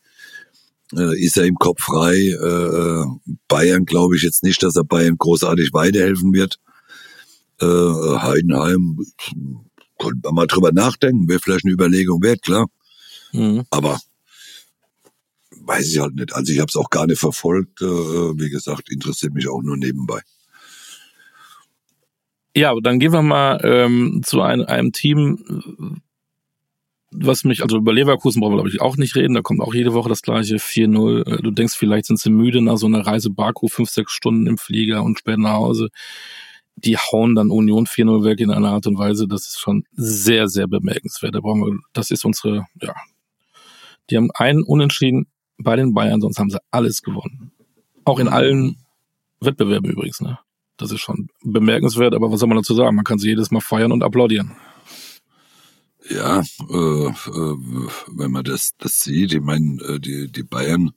[0.93, 2.17] äh, ist er im Kopf frei.
[2.17, 3.05] Äh,
[3.47, 6.57] Bayern glaube ich jetzt nicht, dass er Bayern großartig weiterhelfen wird.
[7.61, 8.99] Äh, Heidenheim,
[9.97, 12.67] könnte man mal drüber nachdenken, wäre vielleicht eine Überlegung wert, klar.
[13.32, 13.63] Mhm.
[13.69, 14.01] Aber
[15.61, 16.34] weiß ich halt nicht.
[16.34, 17.82] Also ich habe es auch gar nicht verfolgt.
[17.82, 20.19] Äh, wie gesagt, interessiert mich auch nur nebenbei.
[22.55, 26.01] Ja, dann gehen wir mal ähm, zu einem, einem Team,
[27.11, 29.33] was mich, also über Leverkusen brauchen wir, glaube ich, auch nicht reden.
[29.33, 31.27] Da kommt auch jede Woche das gleiche 4-0.
[31.27, 34.47] Äh, du denkst, vielleicht sind sie müde nach so einer Reise Baku, fünf, sechs Stunden
[34.47, 35.89] im Flieger und spät nach Hause.
[36.75, 39.27] Die hauen dann Union 4-0 weg in einer Art und Weise.
[39.27, 41.35] Das ist schon sehr, sehr bemerkenswert.
[41.35, 42.95] Da brauchen wir, das ist unsere, ja.
[44.09, 45.27] Die haben einen Unentschieden
[45.57, 47.51] bei den Bayern, sonst haben sie alles gewonnen.
[48.03, 48.77] Auch in allen
[49.41, 50.39] Wettbewerben übrigens, ne?
[50.82, 52.95] Das ist schon bemerkenswert, aber was soll man dazu sagen?
[52.95, 54.55] Man kann sie jedes Mal feiern und applaudieren.
[56.09, 57.57] Ja, äh, äh,
[58.17, 60.91] wenn man das, das sieht, ich meine, äh, die, die Bayern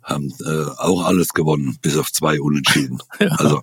[0.00, 2.98] haben äh, auch alles gewonnen, bis auf zwei Unentschieden.
[3.20, 3.26] ja.
[3.30, 3.62] Also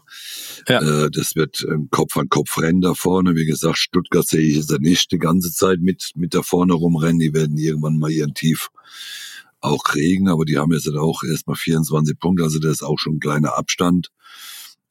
[0.68, 1.06] ja.
[1.06, 3.36] Äh, das wird ein Kopf an Kopf rennen da vorne.
[3.36, 7.20] Wie gesagt, Stuttgart sehe ich jetzt nicht die ganze Zeit mit, mit da vorne rumrennen.
[7.20, 8.70] Die werden irgendwann mal ihren Tief
[9.62, 13.16] auch kriegen, aber die haben jetzt auch erstmal 24 Punkte, also das ist auch schon
[13.16, 14.10] ein kleiner Abstand.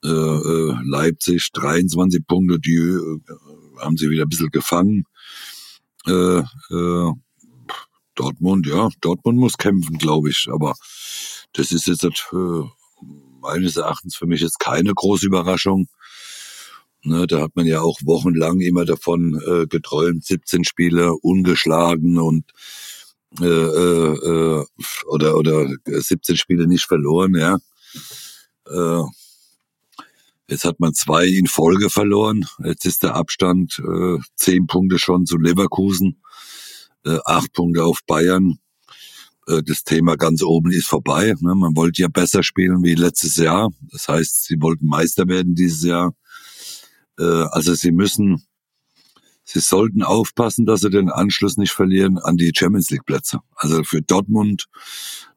[0.02, 3.20] Äh, äh, Leipzig 23 Punkte, die äh,
[3.80, 5.04] haben sie wieder ein bisschen gefangen
[6.06, 7.12] äh, äh,
[8.14, 10.48] Dortmund, ja, Dortmund muss kämpfen, glaube ich.
[10.52, 10.74] Aber
[11.52, 12.62] das ist jetzt äh,
[13.40, 15.88] meines Erachtens für mich jetzt keine große Überraschung.
[17.02, 22.44] Ne, da hat man ja auch wochenlang immer davon äh, geträumt, 17 Spiele ungeschlagen und
[23.40, 24.64] äh, äh, äh
[25.06, 27.56] oder oder 17 Spiele nicht verloren, ja.
[28.66, 29.04] Äh,
[30.50, 32.44] Jetzt hat man zwei in Folge verloren.
[32.64, 36.20] Jetzt ist der Abstand äh, zehn Punkte schon zu Leverkusen,
[37.06, 38.58] äh, acht Punkte auf Bayern.
[39.46, 41.34] Äh, das Thema ganz oben ist vorbei.
[41.38, 41.54] Ne?
[41.54, 43.70] Man wollte ja besser spielen wie letztes Jahr.
[43.92, 46.16] Das heißt, sie wollten Meister werden dieses Jahr.
[47.16, 48.42] Äh, also sie müssen,
[49.44, 53.38] sie sollten aufpassen, dass sie den Anschluss nicht verlieren an die Champions League Plätze.
[53.54, 54.66] Also für Dortmund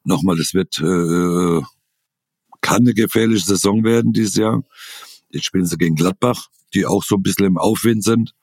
[0.04, 1.62] nochmal, das wird äh,
[2.64, 4.64] kann eine gefährliche Saison werden dieses Jahr.
[5.30, 8.34] Jetzt spielen sie gegen Gladbach, die auch so ein bisschen im Aufwind sind.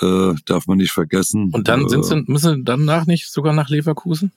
[0.00, 1.50] Äh, darf man nicht vergessen.
[1.52, 4.32] Und dann sind äh, sie, müssen sie danach nicht sogar nach Leverkusen?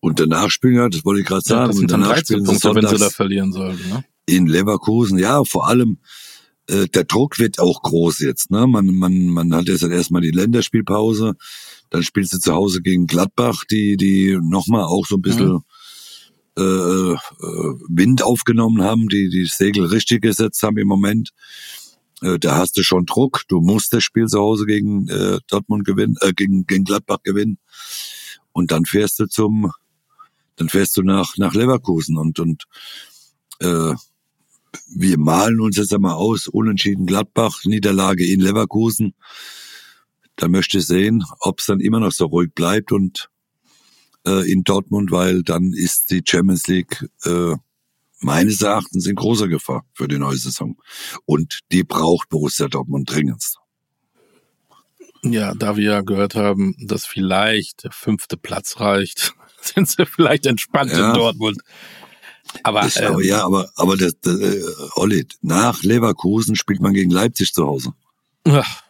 [0.00, 1.62] Und danach spielen ja, das wollte ich gerade sagen.
[1.62, 3.88] Ja, das sind dann 13 Punkte, wenn sie da verlieren sollten.
[3.88, 4.04] Ne?
[4.26, 5.98] In Leverkusen, ja, vor allem
[6.68, 8.50] äh, der Druck wird auch groß jetzt.
[8.50, 8.66] Ne?
[8.66, 11.34] Man, man, man hat jetzt erstmal die Länderspielpause,
[11.90, 15.62] dann spielst du zu Hause gegen Gladbach, die, die nochmal auch so ein bisschen mhm
[16.58, 17.16] äh, äh,
[17.88, 21.30] Wind aufgenommen haben, die die Segel richtig gesetzt haben im Moment.
[22.22, 23.42] Äh, da hast du schon Druck.
[23.48, 27.58] Du musst das Spiel zu Hause gegen äh, Dortmund gewinnen, äh, gegen, gegen Gladbach gewinnen.
[28.52, 29.70] Und dann fährst du zum,
[30.56, 32.64] dann fährst du nach, nach Leverkusen und, und
[33.60, 33.94] äh,
[34.88, 39.14] wir malen uns jetzt einmal aus, unentschieden Gladbach, Niederlage in Leverkusen.
[40.36, 43.30] Da möchte ich sehen, ob es dann immer noch so ruhig bleibt und
[44.26, 47.54] äh, in Dortmund, weil dann ist die Champions League äh,
[48.20, 50.76] meines Erachtens in großer Gefahr für die neue Saison.
[51.24, 53.58] Und die braucht Borussia Dortmund dringendst.
[55.22, 60.46] Ja, da wir ja gehört haben, dass vielleicht der fünfte Platz reicht, sind sie vielleicht
[60.46, 61.08] entspannt ja.
[61.08, 61.60] in Dortmund.
[62.62, 64.62] Aber, das, ähm, ja, aber, aber das, das, äh,
[64.94, 67.92] Olli, nach Leverkusen spielt man gegen Leipzig zu Hause.
[68.44, 68.82] Ach,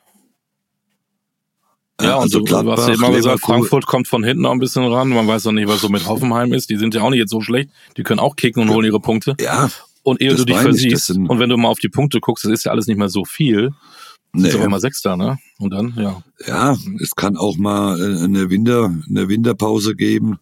[2.01, 4.59] ja, also und du, du hast ja immer gesagt, Frankfurt kommt von hinten auch ein
[4.59, 5.09] bisschen ran.
[5.09, 6.69] Man weiß noch nicht, was so mit Hoffenheim ist.
[6.69, 7.71] Die sind ja auch nicht jetzt so schlecht.
[7.97, 9.35] Die können auch kicken und holen ihre Punkte.
[9.41, 9.71] Ja.
[10.03, 12.65] Und ehe du dich versiehst, und wenn du mal auf die Punkte guckst, das ist
[12.65, 13.73] ja alles nicht mehr so viel.
[14.33, 14.49] Nee.
[14.49, 15.39] Ist aber mal Sechster, ne?
[15.59, 16.23] Und dann, ja.
[16.47, 20.39] Ja, es kann auch mal äh, eine Winter, eine Winterpause geben,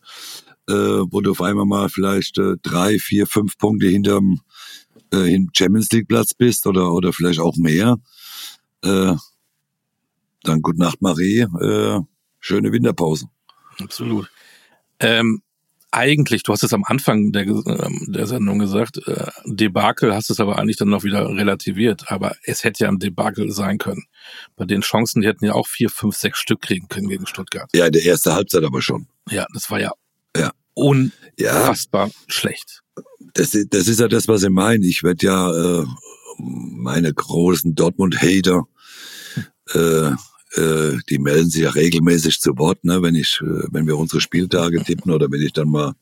[0.69, 4.41] äh, wo du auf einmal mal vielleicht äh, drei, vier, fünf Punkte hinterm
[5.13, 7.97] äh, Champions League Platz bist oder, oder vielleicht auch mehr.
[8.83, 9.15] Äh,
[10.49, 11.41] dann Gute Nacht, Marie.
[11.41, 12.01] Äh,
[12.41, 13.27] schöne Winterpause.
[13.81, 14.31] Absolut.
[15.01, 15.43] Ähm,
[15.91, 20.41] eigentlich, du hast es am Anfang der, ähm, der Sendung gesagt, äh, Debakel hast es
[20.41, 22.11] aber eigentlich dann noch wieder relativiert.
[22.11, 24.05] Aber es hätte ja ein Debakel sein können.
[24.57, 27.71] Bei den Chancen, die hätten ja auch vier, fünf, sechs Stück kriegen können gegen Stuttgart.
[27.75, 29.07] Ja, der erste Halbzeit aber schon.
[29.31, 29.93] Ja, das war ja,
[30.37, 30.51] ja.
[30.75, 32.13] unfassbar ja.
[32.27, 32.81] schlecht.
[33.35, 34.85] Das, das ist ja das, was ich meine.
[34.87, 35.87] Ich werde ja äh,
[36.39, 38.65] meine großen Dortmund-Hater
[39.73, 40.11] äh,
[40.57, 44.21] äh, die melden sich ja regelmäßig zu Wort, ne, wenn ich, äh, wenn wir unsere
[44.21, 45.95] Spieltage tippen oder wenn ich dann mal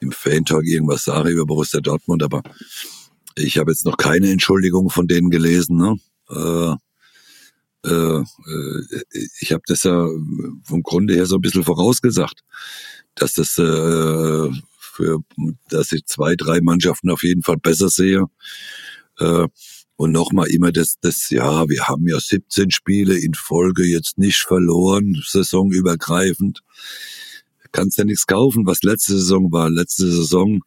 [0.00, 2.42] im Fan-Talk irgendwas sage über Borussia Dortmund, aber
[3.34, 5.76] ich habe jetzt noch keine Entschuldigung von denen gelesen.
[5.76, 5.96] Ne?
[6.30, 6.76] Äh,
[7.88, 8.24] äh,
[9.40, 10.06] ich habe das ja
[10.64, 12.42] vom Grunde her so ein bisschen vorausgesagt,
[13.14, 15.18] dass das äh, für,
[15.68, 18.26] dass ich zwei, drei Mannschaften auf jeden Fall besser sehe.
[19.18, 19.48] Äh,
[20.02, 24.38] und nochmal immer das, das, ja, wir haben ja 17 Spiele in Folge jetzt nicht
[24.38, 26.62] verloren, saisonübergreifend.
[27.70, 29.70] Kannst ja nichts kaufen, was letzte Saison war.
[29.70, 30.58] Letzte Saison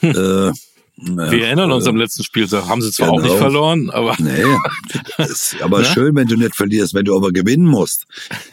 [0.00, 0.10] hm.
[0.10, 0.52] äh,
[1.30, 2.66] Wir erinnern uns am letzten Spieltag.
[2.66, 3.18] Haben sie zwar genau.
[3.18, 3.42] auch nicht genau.
[3.42, 4.16] verloren, aber.
[4.18, 4.42] Nee,
[5.18, 5.84] ist aber ne?
[5.84, 6.94] schön, wenn du nicht verlierst.
[6.94, 8.06] Wenn du aber gewinnen musst,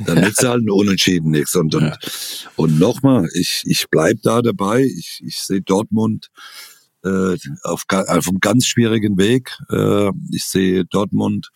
[0.06, 1.56] dann nützt halt ein Unentschieden nichts.
[1.56, 1.98] Und, und, ja.
[2.58, 4.84] und nochmal, ich, ich bleib da dabei.
[4.84, 6.30] Ich, ich sehe Dortmund
[7.04, 9.58] äh, auf, auf einem ganz schwierigen Weg.
[9.70, 11.50] Äh, ich sehe Dortmund,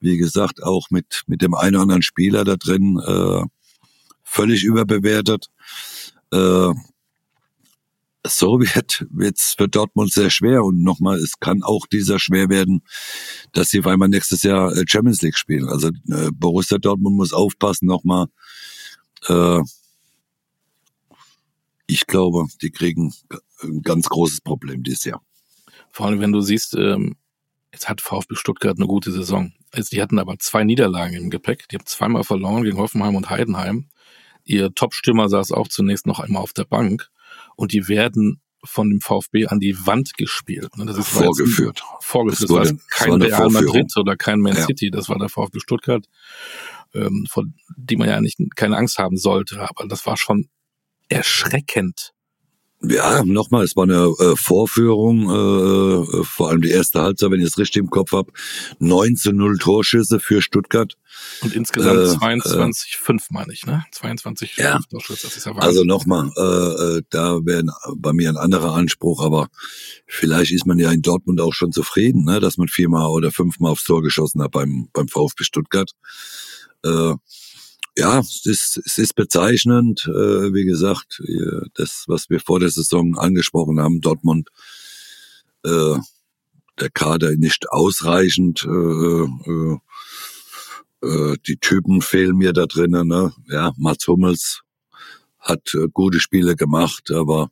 [0.00, 3.44] wie gesagt, auch mit, mit dem einen oder anderen Spieler da drin äh,
[4.22, 5.46] völlig überbewertet.
[6.32, 6.72] Äh,
[8.26, 12.82] so wird wird's für Dortmund sehr schwer und nochmal, es kann auch dieser schwer werden,
[13.52, 15.68] dass sie auf einmal nächstes Jahr äh, Champions League spielen.
[15.68, 18.26] Also äh, Borussia Dortmund muss aufpassen nochmal.
[19.28, 19.60] Äh,
[21.86, 23.12] ich glaube, die kriegen
[23.64, 25.22] ein ganz großes Problem dieses Jahr.
[25.90, 27.16] Vor allem, wenn du siehst, ähm,
[27.72, 29.52] jetzt hat VfB Stuttgart eine gute Saison.
[29.72, 31.68] Also die hatten aber zwei Niederlagen im Gepäck.
[31.68, 33.88] Die haben zweimal verloren gegen Hoffenheim und Heidenheim.
[34.44, 37.08] Ihr Top-Stürmer saß auch zunächst noch einmal auf der Bank
[37.56, 40.70] und die werden von dem VfB an die Wand gespielt.
[40.76, 41.82] Das ist vorgeführt.
[42.00, 42.50] Vorgeführt.
[42.50, 44.64] Das, war kein war Real Madrid oder kein Man ja.
[44.64, 46.06] City, das war der VfB Stuttgart,
[46.94, 47.44] ähm, vor
[47.76, 49.60] dem man ja nicht keine Angst haben sollte.
[49.60, 50.48] Aber das war schon
[51.08, 52.13] erschreckend,
[52.88, 57.40] ja, nochmal, es war eine äh, Vorführung, äh, äh, vor allem die erste Halbzeit, wenn
[57.40, 58.32] ich es richtig im Kopf habe,
[58.78, 60.96] 9 zu 0 Torschüsse für Stuttgart.
[61.42, 63.84] Und insgesamt äh, 22, äh, 5 meine ich, ne?
[63.92, 64.80] 22 ja.
[64.90, 65.68] Torschüsse, das ist ja Wahnsinn.
[65.68, 67.64] Also nochmal, äh, äh, da wäre
[67.96, 69.48] bei mir ein anderer Anspruch, aber
[70.06, 73.72] vielleicht ist man ja in Dortmund auch schon zufrieden, ne, dass man viermal oder fünfmal
[73.72, 75.90] aufs Tor geschossen hat beim, beim VfB Stuttgart.
[76.84, 77.14] Äh,
[77.96, 81.22] ja, es ist, es ist bezeichnend, äh, wie gesagt,
[81.74, 84.48] das, was wir vor der Saison angesprochen haben, Dortmund,
[85.64, 85.96] äh,
[86.80, 89.78] der Kader nicht ausreichend, äh, äh,
[91.02, 93.32] äh, die Typen fehlen mir da drinnen, ne?
[93.48, 94.62] Ja, Mats Hummels
[95.38, 97.50] hat äh, gute Spiele gemacht, aber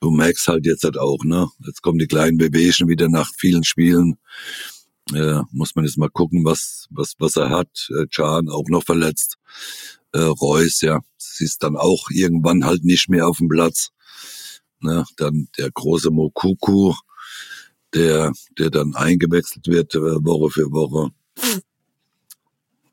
[0.00, 1.48] du merkst halt jetzt halt auch, ne?
[1.66, 4.16] Jetzt kommen die kleinen Bewegungen wieder nach vielen Spielen.
[5.14, 7.88] Äh, muss man jetzt mal gucken, was, was, was er hat.
[7.90, 9.36] Äh, Can auch noch verletzt.
[10.12, 13.90] Äh, Reus, ja, sie ist dann auch irgendwann halt nicht mehr auf dem Platz.
[14.80, 16.94] Ne, dann der große Mokuku,
[17.94, 21.10] der, der dann eingewechselt wird äh, Woche für Woche.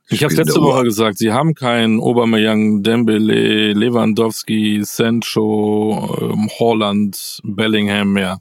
[0.09, 8.13] Ich habe letzte Woche gesagt, sie haben keinen Obermeyang, Dembele, Lewandowski, Sancho, ähm, Holland, Bellingham
[8.13, 8.39] mehr.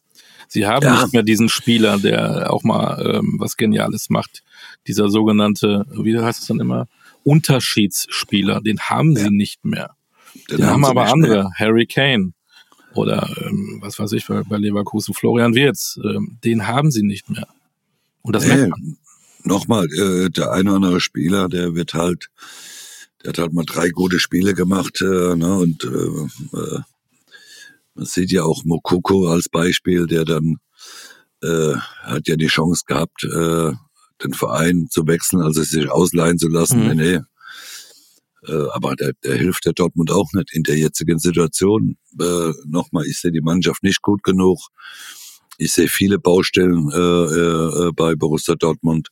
[0.53, 1.01] Sie haben ja.
[1.01, 4.43] nicht mehr diesen Spieler, der auch mal ähm, was Geniales macht.
[4.87, 6.89] Dieser sogenannte, wie heißt es dann immer,
[7.25, 9.31] Unterschiedsspieler, den haben sie ja.
[9.31, 9.97] nicht mehr.
[10.51, 11.51] Den die haben, haben aber andere, mehr.
[11.59, 12.33] Harry Kane
[12.93, 17.49] oder ähm, was weiß ich bei Leverkusen, Florian Wirz, ähm, den haben sie nicht mehr.
[18.21, 18.71] Und das hey,
[19.45, 22.29] Nochmal, äh, der eine oder andere Spieler, der wird halt,
[23.23, 26.81] der hat halt mal drei gute Spiele gemacht, äh, ne, und äh, äh,
[27.95, 30.57] man sieht ja auch Mokoko als Beispiel, der dann
[31.43, 33.73] äh, hat ja die Chance gehabt, äh,
[34.23, 36.89] den Verein zu wechseln, also sich ausleihen zu lassen.
[36.89, 36.97] Mhm.
[36.97, 37.21] Nee,
[38.47, 41.97] äh, aber der, der hilft der Dortmund auch nicht in der jetzigen Situation.
[42.21, 44.59] Äh, Nochmal, ich sehe die Mannschaft nicht gut genug.
[45.59, 49.09] Ich sehe viele Baustellen äh, äh, bei Borussia Dortmund.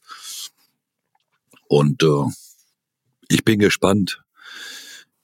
[1.68, 2.24] Und äh,
[3.28, 4.22] ich bin gespannt,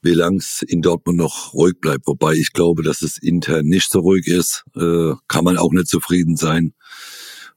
[0.07, 2.07] wie lang es in Dortmund noch ruhig bleibt.
[2.07, 4.65] Wobei ich glaube, dass es intern nicht so ruhig ist.
[4.77, 6.73] Äh, kann man auch nicht zufrieden sein.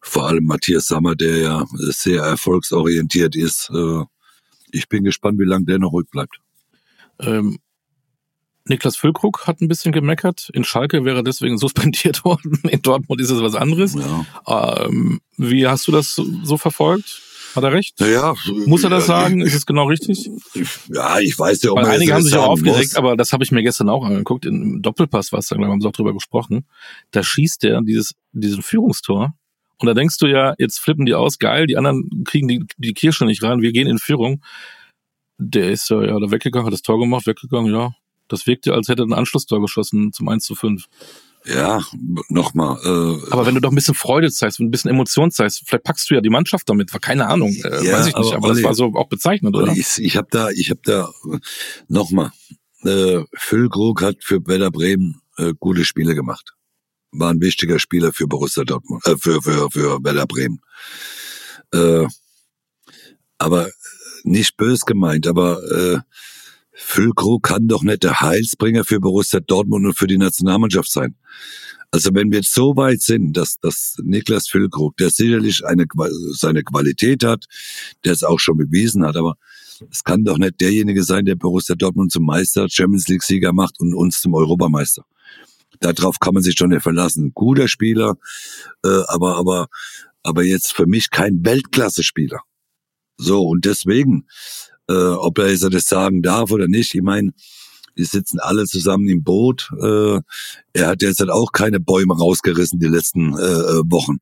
[0.02, 3.70] Vor allem Matthias Sammer, der ja sehr erfolgsorientiert ist.
[3.74, 4.04] Äh,
[4.72, 6.40] ich bin gespannt, wie lange der noch ruhig bleibt.
[7.20, 7.60] Ähm,
[8.66, 10.50] Niklas Füllkrug hat ein bisschen gemeckert.
[10.54, 12.60] In Schalke wäre deswegen suspendiert worden.
[12.70, 13.96] In Dortmund ist es was anderes.
[13.96, 14.86] Ja.
[14.86, 17.22] Ähm, wie hast du das so verfolgt?
[17.56, 18.00] Hat er recht?
[18.00, 18.36] Ja.
[18.66, 19.42] Muss er das sagen?
[19.42, 20.30] Ist es genau richtig?
[20.88, 22.96] Ja, ich weiß ja, ob Weil einige haben sich auch aufgeregt, muss.
[22.96, 24.46] aber das habe ich mir gestern auch angeguckt.
[24.46, 26.66] Im Doppelpass war es dann, haben sie auch drüber gesprochen.
[27.12, 29.34] Da schießt er dieses, diesen Führungstor.
[29.80, 32.94] Und da denkst du ja, jetzt flippen die aus, geil, die anderen kriegen die, die
[32.94, 34.44] Kirsche nicht rein, wir gehen in Führung.
[35.38, 37.94] Der ist ja, ja da weggegangen, hat das Tor gemacht, weggegangen, ja.
[38.28, 40.86] Das wirkte, als hätte er ein Anschlusstor geschossen zum 1 zu 5.
[41.46, 41.82] Ja,
[42.28, 42.78] nochmal.
[42.84, 46.10] Äh, aber wenn du doch ein bisschen Freude zeigst, ein bisschen Emotion zeigst, vielleicht packst
[46.10, 46.92] du ja die Mannschaft damit.
[47.02, 48.34] Keine Ahnung, äh, ja, weiß ich nicht.
[48.34, 49.72] Aber, aber das war so auch bezeichnend, oder?
[49.74, 51.10] Ich, ich habe da, ich habe da
[51.88, 52.32] nochmal.
[52.84, 56.54] Äh, Füllkrug hat für Werder Bremen äh, gute Spiele gemacht.
[57.12, 60.62] War ein wichtiger Spieler für Borussia Dortmund, äh, für für für Werder Bremen.
[61.74, 62.08] Äh,
[63.38, 63.70] aber
[64.24, 66.00] nicht bös gemeint, aber äh,
[66.82, 71.16] Füllkrug kann doch nicht der Heilsbringer für Borussia Dortmund und für die Nationalmannschaft sein.
[71.92, 75.86] Also wenn wir jetzt so weit sind, dass, dass Niklas Füllkrug, der sicherlich eine,
[76.32, 77.46] seine Qualität hat,
[78.06, 79.36] der es auch schon bewiesen hat, aber
[79.92, 83.80] es kann doch nicht derjenige sein, der Borussia Dortmund zum Meister, Champions League Sieger macht
[83.80, 85.04] und uns zum Europameister.
[85.80, 87.32] darauf kann man sich schon nicht verlassen.
[87.34, 88.16] Guter Spieler,
[88.86, 89.68] äh, aber, aber,
[90.24, 92.42] aber jetzt für mich kein Weltklasse-Spieler.
[93.18, 94.28] So, und deswegen,
[94.90, 97.32] äh, ob er jetzt das sagen darf oder nicht, ich meine,
[97.98, 99.70] die sitzen alle zusammen im Boot.
[99.82, 100.20] Äh,
[100.74, 104.18] er hat jetzt halt auch keine Bäume rausgerissen die letzten äh, äh Wochen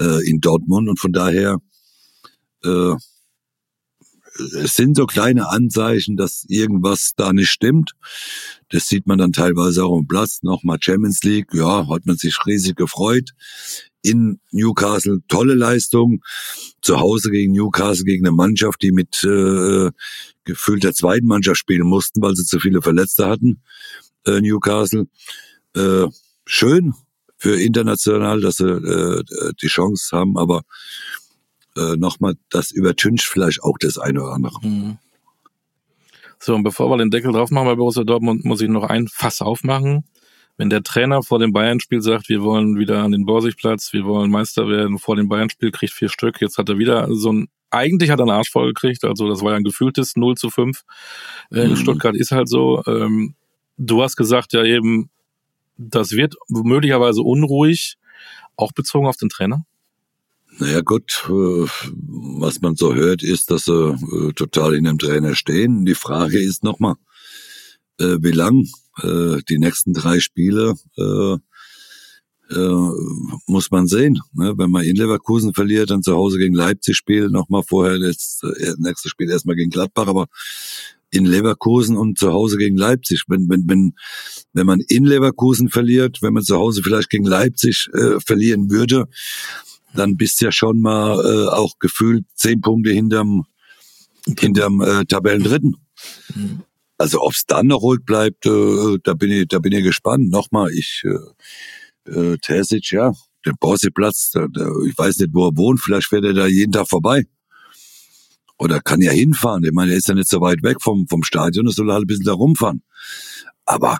[0.00, 1.58] äh, in Dortmund und von daher
[2.64, 2.94] äh,
[4.38, 7.92] es sind so kleine Anzeichen, dass irgendwas da nicht stimmt.
[8.68, 10.42] Das sieht man dann teilweise auch im Platz.
[10.42, 13.30] Nochmal Champions League, ja, hat man sich riesig gefreut.
[14.02, 16.22] In Newcastle tolle Leistung.
[16.80, 19.90] Zu Hause gegen Newcastle, gegen eine Mannschaft, die mit äh,
[20.44, 23.62] gefühlt der zweiten Mannschaft spielen mussten, weil sie zu viele Verletzte hatten.
[24.24, 25.06] Äh, Newcastle.
[25.74, 26.06] Äh,
[26.46, 26.94] schön
[27.36, 29.22] für international, dass sie äh,
[29.62, 30.62] die Chance haben, aber
[31.76, 34.58] äh, nochmal, das übertüncht vielleicht auch das eine oder andere.
[34.62, 34.98] Mhm.
[36.40, 39.08] So, und bevor wir den Deckel drauf machen bei Borussia Dortmund, muss ich noch ein
[39.08, 40.04] Fass aufmachen.
[40.58, 44.30] Wenn der Trainer vor dem Bayern-Spiel sagt, wir wollen wieder an den Borsigplatz, wir wollen
[44.30, 48.10] Meister werden, vor dem Bayern-Spiel kriegt vier Stück, jetzt hat er wieder so ein, eigentlich
[48.10, 50.82] hat er einen Arsch voll gekriegt, also das war ja ein gefühltes 0 zu 5.
[51.52, 51.76] Äh, in mhm.
[51.76, 53.36] Stuttgart ist halt so, ähm,
[53.76, 55.10] du hast gesagt ja eben,
[55.76, 57.96] das wird möglicherweise unruhig,
[58.56, 59.64] auch bezogen auf den Trainer?
[60.58, 61.66] Naja gut, äh,
[62.40, 65.86] was man so hört, ist, dass sie äh, total in dem Trainer stehen.
[65.86, 66.94] Die Frage ist nochmal,
[67.98, 68.66] äh, wie lang
[69.48, 70.74] die nächsten drei Spiele
[73.46, 74.18] muss man sehen.
[74.32, 74.54] Ne?
[74.56, 78.40] Wenn man in Leverkusen verliert, dann zu Hause gegen Leipzig spielt, nochmal vorher das
[78.78, 80.26] nächste Spiel erstmal gegen Gladbach, aber
[81.10, 83.24] in Leverkusen und zu Hause gegen Leipzig.
[83.28, 83.94] Wenn, wenn, wenn,
[84.52, 89.06] wenn man in Leverkusen verliert, wenn man zu Hause vielleicht gegen Leipzig äh, verlieren würde,
[89.94, 93.46] dann bist ja schon mal äh, auch gefühlt zehn Punkte hinterm,
[94.38, 95.76] hinterm äh, Tabellendritten.
[96.34, 96.62] Mhm.
[96.98, 100.30] Also ob's dann noch ruhig bleibt, äh, da bin ich, da bin ich gespannt.
[100.30, 103.12] Nochmal, ich äh, äh, Terzic, ja,
[103.46, 107.24] der da, ich weiß nicht, wo er wohnt, vielleicht fährt er da jeden Tag vorbei.
[108.58, 109.64] Oder kann ja hinfahren.
[109.64, 112.02] Ich meine, er ist ja nicht so weit weg vom, vom Stadion, er soll halt
[112.02, 112.82] ein bisschen da rumfahren.
[113.64, 113.98] Aber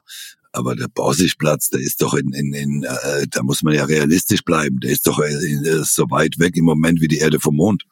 [0.50, 4.42] aber der Borsigplatz, der ist doch in, in, in äh, da muss man ja realistisch
[4.42, 4.80] bleiben.
[4.80, 7.84] Der ist doch äh, ist so weit weg im Moment wie die Erde vom Mond.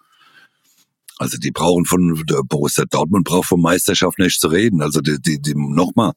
[1.19, 4.83] Also die brauchen von Borussia Dortmund braucht von Meisterschaft nicht zu reden.
[4.83, 6.13] Also die, die, die nochmal,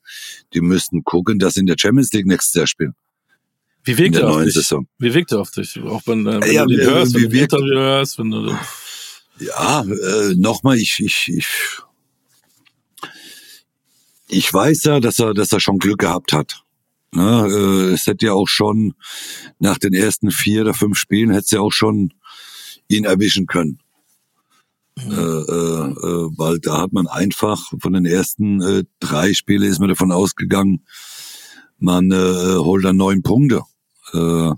[0.53, 2.95] die müssten gucken, dass sie in der Champions League nächstes Jahr spielen.
[3.83, 4.53] Wie wirkt er auf dich?
[4.53, 4.87] Saison.
[4.97, 5.79] Wie wirkt er auf dich?
[5.81, 8.57] Auch wenn, äh, wenn ja, du wie, hörst, wenn wie du Interview hörst, wenn du
[9.39, 11.47] ja, äh, nochmal, ich, ich, ich
[14.29, 16.63] ich weiß ja, dass er, dass er schon Glück gehabt hat.
[17.11, 18.93] Ne, äh, es hätte ja auch schon
[19.57, 22.13] nach den ersten vier oder fünf Spielen hätte es ja auch schon
[22.87, 23.79] ihn erwischen können.
[25.07, 29.79] Äh, äh, äh, weil da hat man einfach von den ersten äh, drei Spiele ist
[29.79, 30.85] man davon ausgegangen,
[31.77, 33.61] man äh, holt dann neun Punkte.
[34.13, 34.51] Äh,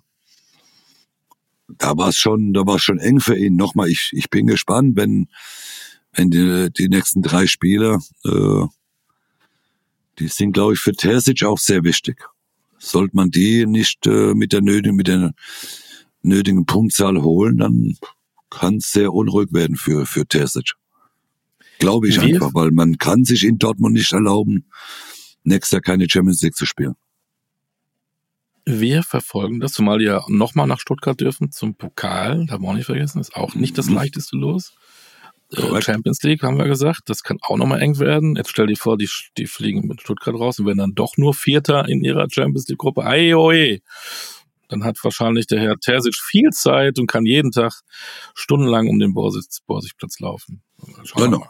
[1.78, 3.56] da war es schon, da war schon eng für ihn.
[3.56, 5.28] Nochmal, ich, ich bin gespannt, wenn,
[6.14, 8.66] wenn die, die nächsten drei Spiele äh,
[10.22, 12.24] die sind, glaube ich, für Terzic auch sehr wichtig.
[12.78, 15.34] Sollte man die nicht äh, mit der nötigen, mit der
[16.22, 17.98] nötigen Punktzahl holen, dann
[18.52, 20.74] kann es sehr unruhig werden für, für Terzic.
[21.80, 22.36] Glaube ich Wie?
[22.36, 24.66] einfach, weil man kann sich in Dortmund nicht erlauben,
[25.44, 26.94] nächstes Jahr keine Champions League zu spielen.
[28.66, 32.70] Wir verfolgen das, zumal die ja nochmal nach Stuttgart dürfen zum Pokal, da haben wir
[32.70, 33.96] auch nicht vergessen, ist auch nicht das mhm.
[33.96, 34.74] leichteste Los.
[35.54, 38.36] Äh, Champions League haben wir gesagt, das kann auch nochmal eng werden.
[38.36, 41.34] Jetzt stell dir vor, die, die fliegen mit Stuttgart raus und werden dann doch nur
[41.34, 43.04] Vierter in ihrer Champions League Gruppe.
[43.04, 43.34] Ai,
[44.72, 47.82] Dann hat wahrscheinlich der Herr Terzic viel Zeit und kann jeden Tag
[48.34, 50.64] stundenlang um den Borsigplatz laufen.
[51.04, 51.46] Schauen genau.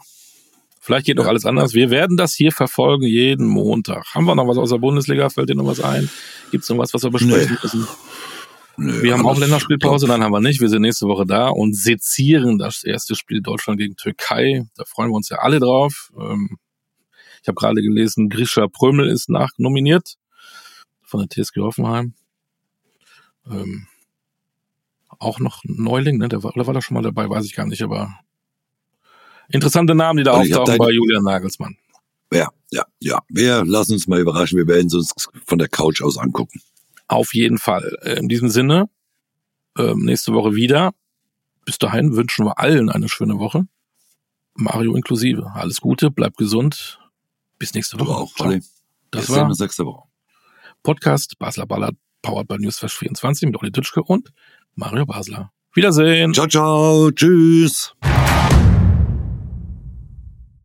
[0.80, 1.76] Vielleicht geht doch alles anders.
[1.76, 4.04] Wir werden das hier verfolgen jeden Montag.
[4.16, 5.30] Haben wir noch was aus der Bundesliga?
[5.30, 6.10] Fällt dir noch was ein?
[6.50, 7.60] Gibt es noch was, was wir besprechen nee.
[7.62, 7.88] müssen?
[8.78, 10.60] Nö, wir haben auch Länderspielpause, dann haben wir nicht.
[10.60, 14.64] Wir sind nächste Woche da und sezieren das erste Spiel Deutschland gegen Türkei.
[14.76, 16.12] Da freuen wir uns ja alle drauf.
[16.20, 16.58] Ähm,
[17.44, 20.16] ich habe gerade gelesen, Grisha Prömel ist nachnominiert
[21.04, 22.16] von der TSG Hoffenheim.
[23.50, 23.88] Ähm,
[25.20, 26.30] auch noch ein Neuling, ne?
[26.30, 28.14] Der war, oder war da schon mal dabei, weiß ich gar nicht, aber
[29.50, 31.78] interessante Namen, die da auftauchen bei Julian Nagelsmann.
[32.34, 33.20] Ja, ja, ja.
[33.28, 34.58] Wir lassen uns mal überraschen.
[34.58, 35.14] Wir werden es uns
[35.46, 36.62] von der Couch aus angucken.
[37.08, 37.98] Auf jeden Fall.
[38.04, 38.90] Äh, in diesem Sinne,
[39.78, 40.94] ähm, nächste Woche wieder.
[41.66, 43.68] Bis dahin wünschen wir allen eine schöne Woche.
[44.56, 45.52] Mario inklusive.
[45.54, 47.00] Alles Gute, bleibt gesund.
[47.60, 48.08] Bis nächste Woche.
[48.08, 48.62] Du auch, Olli.
[49.12, 50.08] Das Bis war nächste Woche.
[50.84, 54.32] Podcast Basler Ballard, powered by Newsflash 24 mit Olli Dütschke und
[54.76, 55.52] Mario Basler.
[55.74, 56.34] Wiedersehen.
[56.34, 57.12] Ciao, ciao.
[57.12, 57.94] Tschüss.